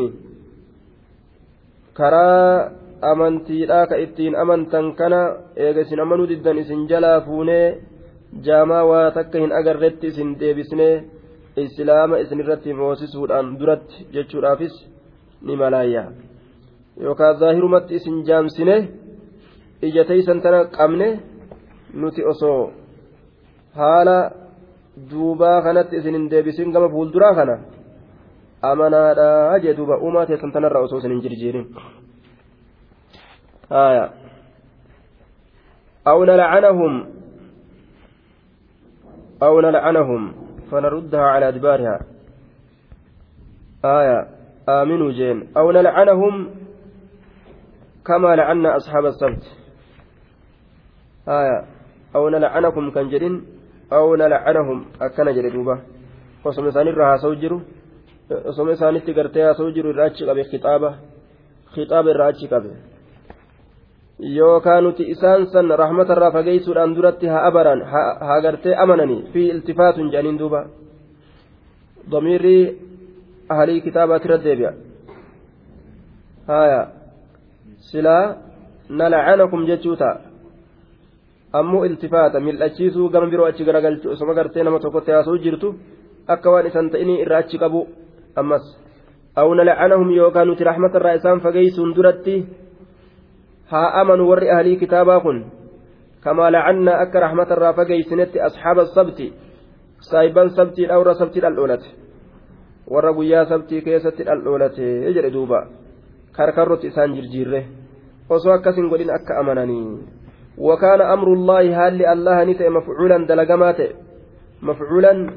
karaa 1.93 2.71
amantiidhaa 3.11 3.85
ka 3.89 3.95
ittiin 4.05 4.35
amantan 4.43 4.93
kana 4.99 5.21
eega 5.55 5.81
isin 5.81 5.99
amanuu 6.03 6.27
diddan 6.31 6.57
isin 6.63 6.87
jalaa 6.89 7.21
fuunee 7.25 7.65
jaamaa 8.45 8.83
waa 8.91 9.07
takka 9.17 9.39
hin 9.43 9.55
agarretti 9.59 10.07
isin 10.07 10.39
deebisnee 10.39 10.93
islaama 11.63 12.21
isin 12.23 12.39
irratti 12.43 12.73
moosisuudhaan 12.73 13.47
duratti 13.59 14.07
jechuudhaafis 14.13 14.75
ni 15.45 15.55
malaayya. 15.61 16.03
Yookaan 17.03 17.39
zaahirumatti 17.39 17.95
isin 17.95 18.23
jaamsine 18.27 18.75
ija 19.87 20.03
teeysan 20.09 20.41
tana 20.41 20.65
qabne 20.77 21.07
nuti 21.93 22.21
osoo 22.31 22.71
haala 23.80 24.17
duubaa 25.11 25.61
kanatti 25.61 25.97
isin 25.97 26.15
hin 26.17 26.30
deebisin 26.32 26.72
gama 26.72 26.89
fuulduraa 26.95 27.36
kana 27.36 27.55
amanaadha 28.72 29.59
jee 29.63 29.78
duuba 29.78 30.01
uumaa 30.07 30.26
teessan 30.26 30.51
tanarraa 30.55 30.84
osoo 30.88 30.99
isin 31.03 31.15
hin 31.15 31.24
jirjiirin 31.28 31.65
أو 36.07 36.24
نلعنهم 36.26 36.93
أو 39.43 39.61
نلعنهم 39.61 40.22
فنردها 40.72 41.22
على 41.22 41.47
أدبارها 41.47 41.99
آية 43.86 44.28
آمنوا 44.69 45.11
جين 45.11 45.38
أو 45.57 45.72
نلعنهم 45.72 46.49
كما 48.05 48.36
لعنا 48.36 48.76
أصحاب 48.76 49.05
السبت 49.05 49.43
آية 51.28 51.65
أو 52.15 52.30
نلعنكم 52.30 52.91
كان 52.91 53.09
جرين 53.09 53.61
أو 53.93 54.15
نلعنهم 54.15 54.85
أكن 55.01 55.27
جردوبة 55.35 55.75
وصم 56.45 56.69
ثاني 56.69 56.91
رها 56.91 57.17
سوجروا 57.17 57.61
وصم 58.45 58.73
ثاني 58.73 58.99
تقرتها 58.99 59.53
سوجروا 59.53 59.91
الراتش 59.91 60.23
قبل 60.23 60.43
خطابة 60.51 60.91
خطاب 61.73 62.05
الراتش 62.07 62.45
قبل 62.53 62.71
yookaan 64.21 64.83
nuti 64.85 65.03
isaan 65.09 65.49
san 65.49 65.65
rahmatarraa 65.65 66.31
fageessuudhaan 66.31 66.93
duratti 66.95 67.25
haa 67.25 67.45
abaran 67.49 67.81
haa 67.91 68.41
gartee 68.45 68.75
amananii 68.83 69.25
fi 69.33 69.41
iltifaatun 69.53 70.11
jedhaniin 70.13 70.37
duuba 70.39 70.61
damiirrii 72.11 72.63
ahalii 73.49 73.81
kitaabaati 73.81 74.27
irra 74.27 74.37
deebi'a 74.43 74.73
haya 76.51 76.81
silaa 77.89 78.25
nalacanakum 78.89 79.65
jechuu 79.69 79.95
ta'a 80.01 80.30
ammoo 81.60 81.84
iltifaata 81.86 82.39
mil'achiisuu 82.47 83.10
gama 83.14 83.28
biroo 83.32 83.45
achi 83.52 83.64
garagalchu 83.68 84.08
osoma 84.14 84.34
gartee 84.38 84.64
nama 84.64 84.80
tokkotti 84.84 85.12
haasa'u 85.16 85.38
jirtu 85.45 85.70
akka 86.34 86.49
waan 86.54 86.68
isan 86.70 86.89
ta'inii 86.93 87.22
irraa 87.24 87.39
achi 87.43 87.58
qabu 87.64 87.82
ammas 88.41 88.66
aw 89.41 89.47
nalacanahum 89.60 90.10
yookaan 90.20 90.47
nuti 90.47 90.64
rahmatarraa 90.70 91.16
isaan 91.20 91.39
fageessuun 91.45 91.95
duratti 91.95 92.36
haa 93.72 93.89
amanu 94.02 94.24
warri 94.30 94.49
ahlii 94.56 94.78
kitaabaa 94.84 95.20
kun 95.26 95.38
kamaa 96.24 96.52
lacannaa 96.56 96.97
akka 97.04 97.20
rahmatarraa 97.26 97.74
fageeysinetti 97.80 98.38
asxaaba 98.47 98.86
sabti 98.95 99.28
saahiban 100.10 100.49
sabtii 100.58 100.88
dhawra 100.91 101.14
sabtii 101.22 101.43
dhaldhoolate 101.45 101.89
warra 102.93 103.12
guyyaa 103.18 103.45
sabtii 103.52 103.82
keessatti 103.88 104.24
dhaldhoolate 104.28 104.86
jedhe 105.16 105.32
duuba 105.36 105.60
karkarrotti 106.38 106.88
isaan 106.91 107.16
jirjiirre 107.16 107.62
osoo 108.30 108.54
akkasin 108.58 108.89
godhin 108.91 109.12
akka 109.18 109.34
amananii 109.41 109.86
وكان 110.62 111.01
أمر 111.01 111.28
الله 111.34 111.64
هال 111.88 112.05
الله 112.05 112.43
نتئ 112.43 112.70
مفعولا 112.70 113.26
دلقمات 113.26 113.78
مفعولا 114.62 115.30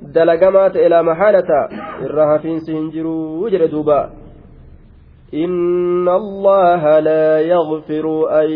دلقمات 0.00 0.76
إلى 0.76 1.02
محالة 1.02 1.68
الرها 2.02 2.38
فين 2.38 2.58
سهنجرو 2.58 3.44
وجر 3.44 3.66
دوبا. 3.66 4.10
إن 5.34 6.08
الله 6.08 6.98
لا 6.98 7.40
يغفر 7.40 8.06
أن 8.40 8.50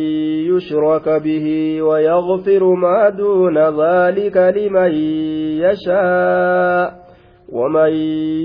يشرك 0.51 1.09
به 1.09 1.47
ويغفر 1.83 2.65
ما 2.65 3.09
دون 3.09 3.59
ذلك 3.59 4.37
لمن 4.37 4.93
يشاء 5.65 7.05
ومن 7.53 7.93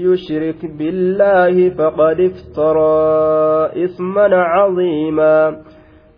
يشرك 0.06 0.66
بالله 0.78 1.70
فقد 1.70 2.20
افترى 2.20 3.84
إثما 3.86 4.36
عظيما. 4.36 5.64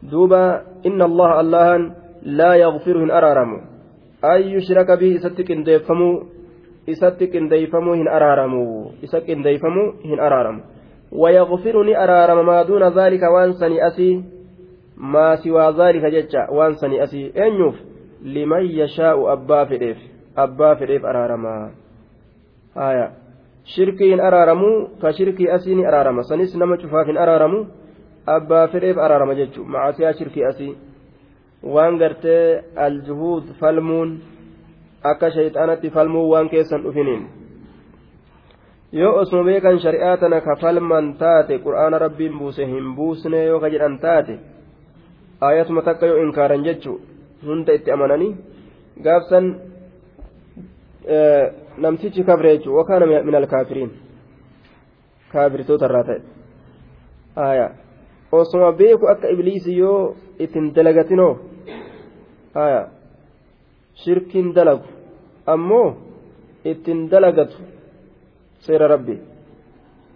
دوبا 0.04 0.62
إن 0.86 1.02
الله 1.02 1.40
الله 1.40 1.92
لا 2.22 2.54
يغفر 2.56 3.04
إن 3.04 3.12
أرارم 3.12 3.62
أن 4.26 4.42
يشرك 4.42 4.92
به 4.92 5.16
إستك 5.16 5.52
إن 5.52 5.64
ديفمو 5.64 6.24
إستك 6.90 7.36
إن 7.36 7.50
ديفمو 7.50 7.94
إن 7.94 8.08
أرارمو. 8.08 8.92
إستك 9.04 9.30
إن 9.30 9.42
ديفمو 9.44 9.94
إن 10.06 10.20
أرارمو. 10.20 10.62
ويغفرني 11.12 12.04
أرارم 12.04 12.46
ما 12.46 12.64
دون 12.64 12.84
ذلك 12.84 13.24
وانسني 13.24 13.88
أسي 13.88 14.24
ما 14.98 15.36
سوى 15.36 15.66
ذلك 15.78 16.06
ججا 16.06 16.48
وانسني 16.50 17.04
أسي. 17.04 17.32
أنيوف 17.38 17.76
لمن 18.24 18.66
يشاء 18.66 19.34
أبا 19.34 19.64
فديف 19.66 19.98
أبا 20.38 20.74
فديف 20.74 21.06
أرارما 21.06 21.72
آية. 22.78 23.12
araaramu 24.22 24.98
ka 25.02 25.14
shirkii 25.14 25.52
asiin 25.52 25.86
araarama 25.86 26.24
sanis 26.24 26.56
nama 26.56 26.78
cufaafin 26.78 27.18
araaramu 27.18 27.68
abbaa 28.26 28.68
fedheef 28.68 28.98
araarama 28.98 29.36
jechuun 29.36 29.68
macaasiyaa 29.76 30.14
shirkii 30.14 30.44
asii 30.44 30.78
waan 31.64 31.98
gartee 31.98 32.64
aljuhuud 32.76 33.44
falmuun 33.60 34.20
akka 35.04 35.32
shayxaanatti 35.32 35.90
falmuu 35.90 36.30
waan 36.32 36.50
keessan 36.50 36.84
dhufiniin 36.84 37.28
yoo 38.92 39.14
osuma 39.22 39.44
beekan 39.44 39.80
shari'aa 39.80 40.18
tana 40.18 40.42
ka 40.42 40.56
falman 40.62 41.14
taate 41.18 41.60
qur'aana 41.66 42.00
rabbiin 42.06 42.40
buuse 42.40 42.66
hin 42.66 42.96
buusne 42.96 43.44
yoo 43.46 43.60
ka 43.60 43.70
jedhan 43.70 44.00
taate 44.00 44.40
ayatuma 45.42 45.82
takka 45.82 46.06
yoo 46.06 46.24
inkaaran 46.24 46.64
jechuu 46.64 46.98
hunda 47.46 47.74
itti 47.74 47.92
amananii 47.92 48.36
gaafsan 49.04 49.56
namtichi 51.78 52.24
kafre 52.24 52.58
jechuu 52.58 52.76
wakaana 52.78 53.06
min 53.06 53.36
alkaafiriin 53.36 53.92
kaafirtoota 55.32 55.86
irraa 55.86 56.04
ta'e 56.04 56.22
aya 57.36 57.70
osuma 58.32 58.72
beeku 58.72 59.06
akka 59.14 59.28
ibliisi 59.34 59.78
yoo 59.78 60.16
ittin 60.44 60.74
dalagatinoo 60.76 61.34
aya 62.64 62.82
shirkiin 64.04 64.54
dalagu 64.56 64.88
ammoo 65.54 65.88
ittin 66.72 67.10
dalagatu 67.12 67.58
seera 68.66 68.88
rabbi 68.94 69.16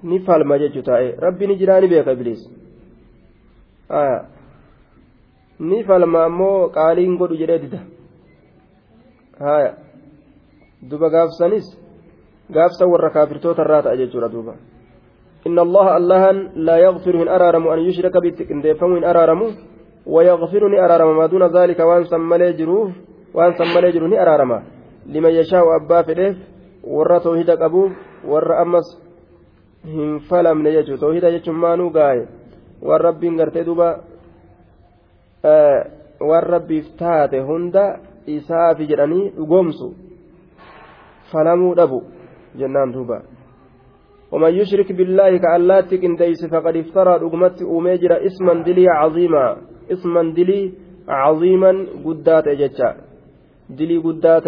ni 0.03 0.19
falma 0.25 0.59
jechuu 0.59 0.83
taa'e 0.89 1.15
rabbi 1.25 1.47
ni 1.47 1.55
jiraa 1.61 1.79
ni 1.81 1.87
beeka 1.93 2.11
ibliis 2.17 2.41
ni 5.69 5.83
falma 5.87 6.23
ammoo 6.29 6.69
qaaliin 6.77 7.17
godhu 7.17 7.35
jedhee 7.41 7.59
dida 7.65 7.79
haya 9.39 9.71
duba 10.89 11.09
gaafsanis 11.09 11.67
gaafsan 12.55 12.89
warra 12.93 13.09
kaafirtoota 13.17 13.61
irraa 13.65 13.81
ta'a 13.85 13.97
jechuudha 14.01 14.29
duuba 14.35 14.53
إن 15.47 15.59
الله 15.59 15.97
الله 15.97 16.31
لا 16.55 16.77
يغفر 16.77 17.15
من 17.17 17.27
أرارم 17.27 17.67
أن 17.67 17.79
يشرك 17.79 18.17
بتكندفم 18.17 18.89
من 18.89 19.03
أرارم 19.03 19.41
ويغفرني 20.05 20.85
أرارم 20.85 21.17
ما 21.17 21.25
دون 21.25 21.43
ذلك 21.57 21.79
وأن 21.79 22.03
سمى 22.03 22.53
جروف 22.59 22.91
وأن 23.33 23.51
سمى 23.59 23.91
جروني 23.91 24.21
أرارم 24.21 24.51
لمن 25.13 25.29
يشاء 25.29 25.63
أبا 25.75 26.01
فديف 26.01 26.35
ورا 26.83 27.17
توحيد 27.17 27.49
أبوه 27.49 27.91
hin 29.85 30.19
falamne 30.29 30.71
jechuudha 30.73 30.99
toohida 30.99 31.31
jechuun 31.31 31.57
maanuu 31.63 31.89
gaaye 31.97 32.27
waan 32.87 33.01
rabbiin 33.01 33.37
gartee 33.37 33.65
duuba 33.65 33.89
waan 36.29 36.47
rabbiif 36.55 36.87
taate 37.01 37.39
hunda 37.49 37.83
isaafi 38.37 38.87
jedhanii 38.91 39.29
dhugoomsu 39.37 39.89
falamuu 41.31 41.75
dhabu 41.81 42.03
jennaan 42.61 42.93
duuba 42.93 43.21
ومن 44.31 44.51
يشرك 44.59 44.91
بالله 44.91 45.37
كألات 45.37 45.89
كنديس 45.93 46.41
فقد 46.53 46.75
افترى 46.83 47.13
رقمت 47.23 47.57
أميجر 47.61 48.11
اسما 48.27 48.53
دلي 48.67 48.85
عظيما 48.89 49.45
اسما 49.93 50.21
دلي 50.37 50.61
عظيما 51.07 51.71
قدات 52.05 52.47
جتا 52.61 52.89
دلي 53.77 53.97
قدات 53.97 54.47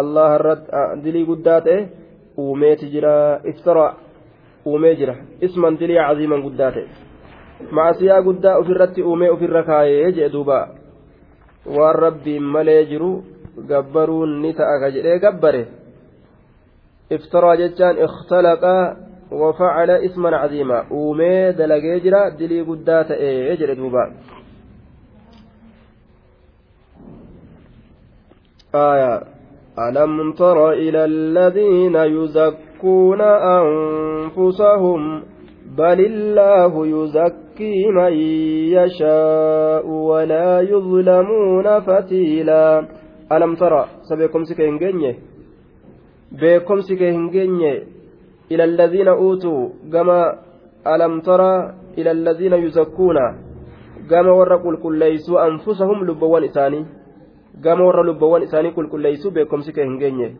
الله 0.00 0.30
الرد 0.36 0.62
دلي 1.04 1.22
قدات 1.30 1.66
iftara 3.44 3.96
uumee 4.66 4.96
jira 4.96 5.14
isman 5.40 5.78
dilii 5.78 5.96
caziiman 5.96 6.42
guddaa 6.42 6.70
ta'e 6.72 6.88
macasiyaa 7.70 8.22
guddaa 8.22 8.58
ofirratti 8.58 9.02
uumee 9.02 9.30
ofirra 9.30 9.62
kaayee 9.62 10.12
jee 10.12 10.32
duuba 10.32 10.68
waan 11.76 11.94
rabbiin 11.94 12.42
malee 12.42 12.84
jiru 12.86 13.24
gabbaruun 13.68 14.42
ni 14.42 14.54
ta'a 14.54 14.80
ka 14.80 14.90
jedhee 14.90 15.18
gabbare 15.18 15.62
iftaraa 17.10 17.56
وفعل 19.32 19.90
اسما 19.90 20.36
عظيما. 20.36 20.84
أومي 20.90 21.52
دلقيجرا 21.52 22.28
دلي 22.28 22.60
قدات 22.60 23.10
إيه 23.10 23.74
دوبا. 23.74 24.12
آية. 28.74 29.22
ألم 29.78 30.32
تر 30.32 30.72
إلى 30.72 31.04
الذين 31.04 31.96
يزكون 31.96 33.20
أنفسهم؟ 33.60 35.22
بل 35.78 36.00
الله 36.06 36.86
يزكي 36.86 37.86
من 37.86 38.12
يشاء 38.76 39.86
ولا 39.86 40.60
يظلمون 40.60 41.80
فتيلا. 41.80 42.86
ألم 43.32 43.54
ترى 43.54 43.86
سبيكم 44.02 44.44
سكين 44.44 44.78
بكم 46.32 46.80
سكين 46.80 47.30
إلى 48.52 48.64
الذين 48.64 49.08
أوتوا 49.08 49.68
كما 49.92 50.38
ألم 50.86 51.20
ترى 51.20 51.74
إلى 51.98 52.10
الذين 52.10 52.52
يزكون 52.52 53.16
كما 54.10 54.30
ورقوا 54.32 54.76
كل 54.82 54.98
ليسوا 54.98 55.46
أنفسهم 55.46 56.04
لبوان 56.04 56.44
إساني 56.44 56.84
warra 57.64 58.02
lubbawwan 58.02 58.42
isaanii 58.42 58.70
qulqulleessu 58.70 59.30
beekumsi 59.30 59.72
kee 59.72 59.84
hin 59.84 59.98
geenye 59.98 60.36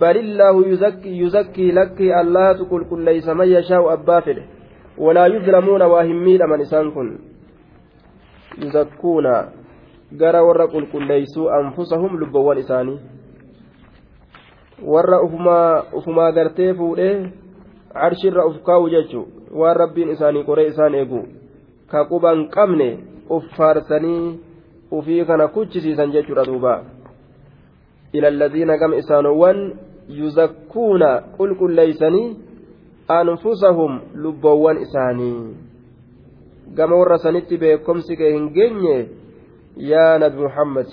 بل 0.00 0.16
الله 0.16 0.66
يزكي, 0.66 1.18
يزكي 1.18 1.70
لك 1.70 2.00
الله 2.00 2.52
تقول 2.52 2.84
كل 2.90 3.04
ليس 3.04 3.28
من 3.28 3.48
يشاء 3.48 3.92
أبا 3.92 4.20
فده 4.20 4.42
ولا 4.98 5.26
يظلمون 5.26 5.82
واهمين 5.82 6.40
من 6.50 6.60
إسان 6.60 6.90
كن 6.90 7.18
يزكون 8.58 9.26
gara 10.12 10.42
warra 10.42 10.68
qulqulleeysuu 10.68 11.50
anfusahum 11.50 12.18
lubbawwan 12.18 12.58
isaanii 12.58 12.98
warra 14.82 15.22
ufumaa 15.92 16.32
gartee 16.32 16.74
fuudhee 16.74 17.30
carshirra 17.92 18.46
uf 18.46 18.62
kaa'u 18.62 18.90
jechu. 18.90 19.26
Waan 19.54 19.76
rabbiin 19.76 20.10
isaanii 20.10 20.44
qoree 20.44 20.66
isaan 20.68 20.94
eegu. 20.94 21.22
Ka 21.90 22.04
quban 22.04 22.48
qabne 22.48 22.98
uf 23.30 23.44
faarsanii 23.56 24.40
ufii 24.90 25.24
kana 25.24 25.48
kuchisiisan 25.48 26.12
jechuudha 26.12 26.44
duuba. 26.44 26.84
Ila 28.12 28.28
alladiina 28.28 28.78
gama 28.78 28.96
isaanowwan 28.96 29.72
yuzakkuuna 30.08 31.20
qulqulleeysanii 31.36 32.36
anfusahum 33.08 34.00
lubbawwan 34.14 34.82
isaanii. 34.82 35.56
Gama 36.74 36.96
warra 36.96 37.18
sanitti 37.18 37.58
beekomsi 37.58 38.16
kee 38.16 38.32
hin 38.32 38.50
geenye 38.50 39.08
yaa 39.76 40.18
nabi 40.18 40.42
muhammad 40.42 40.86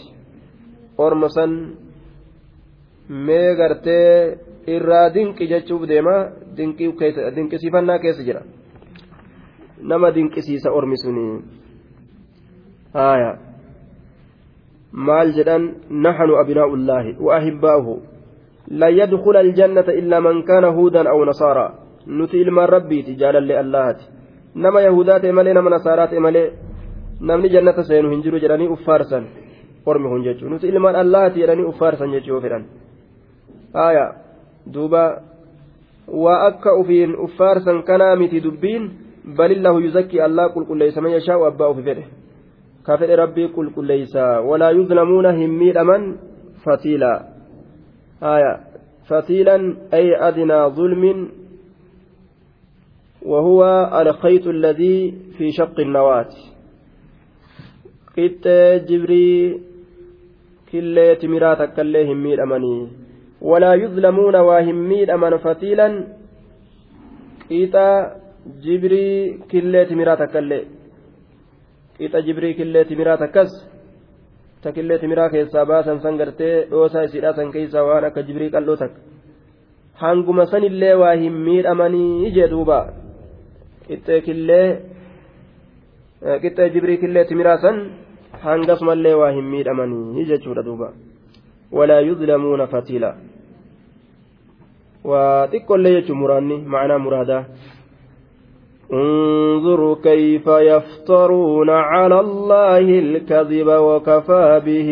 orma 0.97 1.29
san 1.29 1.75
mee 3.09 3.55
gartee 3.55 4.37
irraa 4.67 5.09
dinqi 5.13 5.47
jechuuf 5.47 5.87
deema 5.87 6.15
dinqisiifannaa 7.35 7.99
keessa 7.99 8.23
jira 8.23 8.41
nama 9.81 10.11
dinqisiisa 10.15 10.71
ormi 10.71 10.97
suni 10.97 11.41
haya 12.93 13.37
maal 14.91 15.33
jedhan 15.37 15.63
naxnu 15.89 16.33
abnaa'ullaahi 16.43 17.15
wa 17.19 17.35
ahibbaa'uhu 17.35 18.01
lan 18.81 18.95
yadkhula 19.01 19.39
aljannata 19.39 19.93
illaa 19.93 20.21
man 20.21 20.43
kaana 20.43 20.71
huudan 20.71 21.07
aw 21.07 21.19
nasaara 21.25 21.65
nuti 22.07 22.41
ilmaan 22.41 22.69
rabbiiti 22.69 23.15
jaalallee 23.15 23.57
allahati 23.63 24.05
nama 24.55 24.81
yahudaa 24.81 25.19
ta'e 25.19 25.31
malee 25.31 25.53
nama 25.53 25.69
nasaaraa 25.69 26.07
ta'e 26.07 26.19
malee 26.19 26.53
namni 27.19 27.49
jannata 27.49 27.83
seenu 27.83 28.09
hin 28.09 28.23
jiru 28.23 28.39
jedhanii 28.39 28.67
uffaarsan 28.75 29.27
ormi 29.85 30.09
kun 30.09 30.23
jechuun 30.23 30.51
nuti 30.51 30.67
ilmaan 30.67 30.95
allaati 30.95 31.39
jedhanii 31.43 31.65
uffaarsan 31.71 32.11
jechuu 32.15 32.41
fedhan 32.41 32.65
haya 33.73 34.05
duuba 34.73 35.03
waa 36.07 36.41
akka 36.47 36.75
ufiin 36.81 37.15
uffaarsan 37.27 37.83
kanaa 37.83 38.15
miti 38.15 38.43
dubbiin 38.43 38.91
balillahu 39.37 39.79
yuzakkii 39.85 40.25
allah 40.27 40.51
qulqulleeysa 40.53 41.01
man 41.01 41.15
yashaa'u 41.17 41.47
abbaa 41.51 41.71
ufi 41.75 41.87
fedhe 41.87 42.05
ka 42.83 42.97
fedhe 42.97 43.15
rabbii 43.23 43.47
qulqulleeysa 43.55 44.27
walaa 44.49 44.75
yuzlamuuna 44.79 45.31
hin 45.39 45.57
miidhaman 45.63 46.13
fatiilaa 46.65 47.17
haya 48.27 48.53
فتيلا 49.07 49.75
أي 49.93 50.15
أدنى 50.15 50.59
ظلم 50.67 51.29
وهو 53.21 53.61
الخيط 54.01 54.47
الذي 54.47 55.13
في 55.37 55.51
شق 55.51 55.79
النواة 55.79 56.33
qixxee 58.15 58.79
jibrii 58.87 59.61
killee 60.71 61.15
timiraa 61.21 61.55
takkaillee 61.61 62.03
hin 62.05 62.19
miidhamanii 62.25 62.81
takkaillee 70.21 70.63
qixa 71.97 72.21
jibrii 72.27 72.53
killee 72.59 72.85
timiraa 72.91 73.17
takkas 73.23 73.51
ta 74.63 74.71
killee 74.75 74.97
timiraa 75.03 75.29
keessaa 75.33 75.65
baasan 75.71 75.99
san 76.03 76.17
gartee 76.21 76.53
dhoosaa 76.71 77.03
isiidhaa 77.07 77.33
san 77.39 77.51
keessaa 77.55 77.83
waan 77.89 78.07
akka 78.09 78.25
jibrii 78.29 78.49
qal'oo 78.55 78.77
takka 78.83 78.99
hanguma 80.03 80.45
sanillee 80.53 80.93
waa 81.01 81.13
hin 81.23 81.35
miidhamanii 81.47 82.31
jee 82.37 82.47
duuba 82.53 82.79
qixxee 83.87 84.21
killee 84.27 84.67
qixxee 86.43 86.69
jibrii 86.75 86.97
killee 87.03 87.25
timiraa 87.31 87.57
san 87.65 87.83
hangasumallee 88.45 89.15
waa 89.21 89.31
hin 89.37 89.51
miidhamanii 89.53 90.25
jechuudha 90.31 90.65
duuba 90.69 90.89
walaa 91.79 92.01
yuzlamuuna 92.09 92.67
fatiila 92.73 93.15
waa 95.11 95.47
xiqqollee 95.51 95.93
jechuun 95.97 96.19
muraanni 96.23 96.57
ma'anaa 96.73 97.05
muraadaa 97.05 97.45
انظروا 98.93 99.95
كيف 100.03 100.47
يفترون 100.47 101.69
على 101.69 102.19
الله 102.19 102.85
الكذب 102.99 103.67
وكفى 103.67 104.61
به 104.65 104.89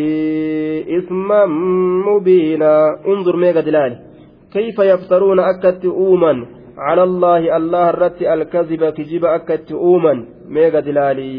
إثما 0.98 1.46
مبينا 2.08 2.74
انظر 3.08 3.36
ميغا 3.36 3.62
دلال 3.62 3.94
كيف 4.54 4.78
يفترون 4.80 5.40
أكت 5.40 5.86
أوما 5.86 6.46
على 6.78 7.04
الله 7.04 7.58
الله 7.58 7.90
الرت 7.90 8.22
الكذب 8.22 8.90
كجب 8.90 9.26
أكت 9.26 9.72
أوما 9.72 10.26
ميغا 10.48 10.80
دلالي 10.80 11.38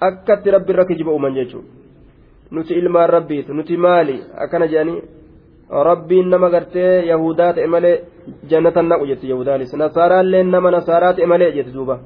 rabbi 0.00 0.72
irra 0.72 0.84
kijiba 0.84 1.12
uuman 1.12 1.34
jechuudha 1.34 1.68
nuti 2.50 2.74
ilmaan 2.74 3.10
rabbiitu 3.10 3.54
nuti 3.54 3.76
maali 3.76 4.20
akkana 4.36 4.66
jedhanii 4.66 5.02
rabbiin 5.70 6.30
nama 6.30 6.50
gartee 6.50 7.06
yahudaa 7.06 7.52
ta'e 7.52 7.66
malee 7.66 8.04
jannatan 8.50 8.88
naqu 8.88 9.06
jetti 9.06 9.30
yahudaanis 9.30 9.74
nasaaraallee 9.74 10.42
nama 10.42 10.70
nasaaraa 10.70 11.12
ta'e 11.12 11.26
malee 11.26 11.52
jetti 11.52 11.74
duuba 11.74 11.98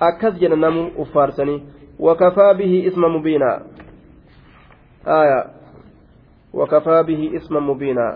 akkas 0.00 0.38
jedha 0.40 0.56
namu 0.56 0.90
uffaarsanii 0.96 1.62
wakafaa 1.98 2.54
bihi 2.54 2.86
isma 2.86 3.08
mubiinaa 3.08 3.58
aayaa 5.06 5.44
wakafaa 6.52 7.02
bihi 7.04 7.26
isma 7.36 7.60
mubiinaa 7.60 8.14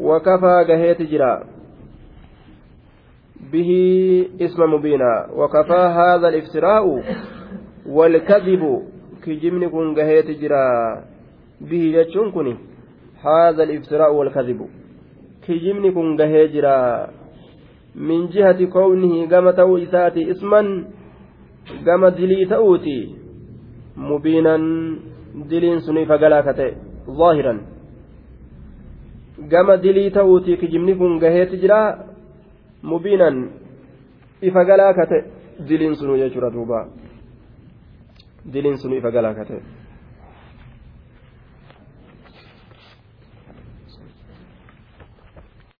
wakafaa 0.00 0.64
gaheeti 0.64 1.06
jira 1.06 1.30
به 3.52 3.70
اسم 4.40 4.62
مبينا 4.74 5.28
وكفى 5.36 5.72
هذا 5.72 6.28
الافتراء 6.28 7.02
والكذب 7.86 8.82
كجمن 9.24 9.68
كن 9.68 9.94
جهيت 9.94 10.30
جرا 10.30 10.64
به 11.60 11.92
جتشون 11.94 12.30
كني 12.30 12.56
هذا 13.26 13.62
الافتراء 13.62 14.14
والكذب. 14.14 14.60
كجمن 15.46 15.84
كن 15.94 16.16
جهي 16.16 16.46
جرا. 16.54 16.78
من 17.94 18.28
جهة 18.28 18.60
كونه 18.74 19.14
قام 19.30 19.50
تو 19.50 19.76
إساتي 19.78 20.30
اسما 20.30 20.60
قام 21.86 22.02
دلي 22.08 22.44
تأوتي. 22.44 23.00
مبينا 23.96 24.56
دلين 25.50 25.78
سني 25.80 26.06
فقلاكته 26.06 26.68
ظاهرا. 27.10 27.54
قام 29.52 29.68
دلي 29.84 30.10
تأوتي 30.10 30.56
كجمن 30.56 30.94
كن 30.98 31.18
جهيت 31.18 31.54
جرا 31.62 32.08
mubiinan 32.82 33.50
ifa 34.42 34.64
galaa 34.64 34.94
kate 34.94 35.24
diliin 35.68 35.94
sunu 35.94 36.18
jechuudha 36.18 36.50
duuba 36.50 36.86
diliin 38.52 38.78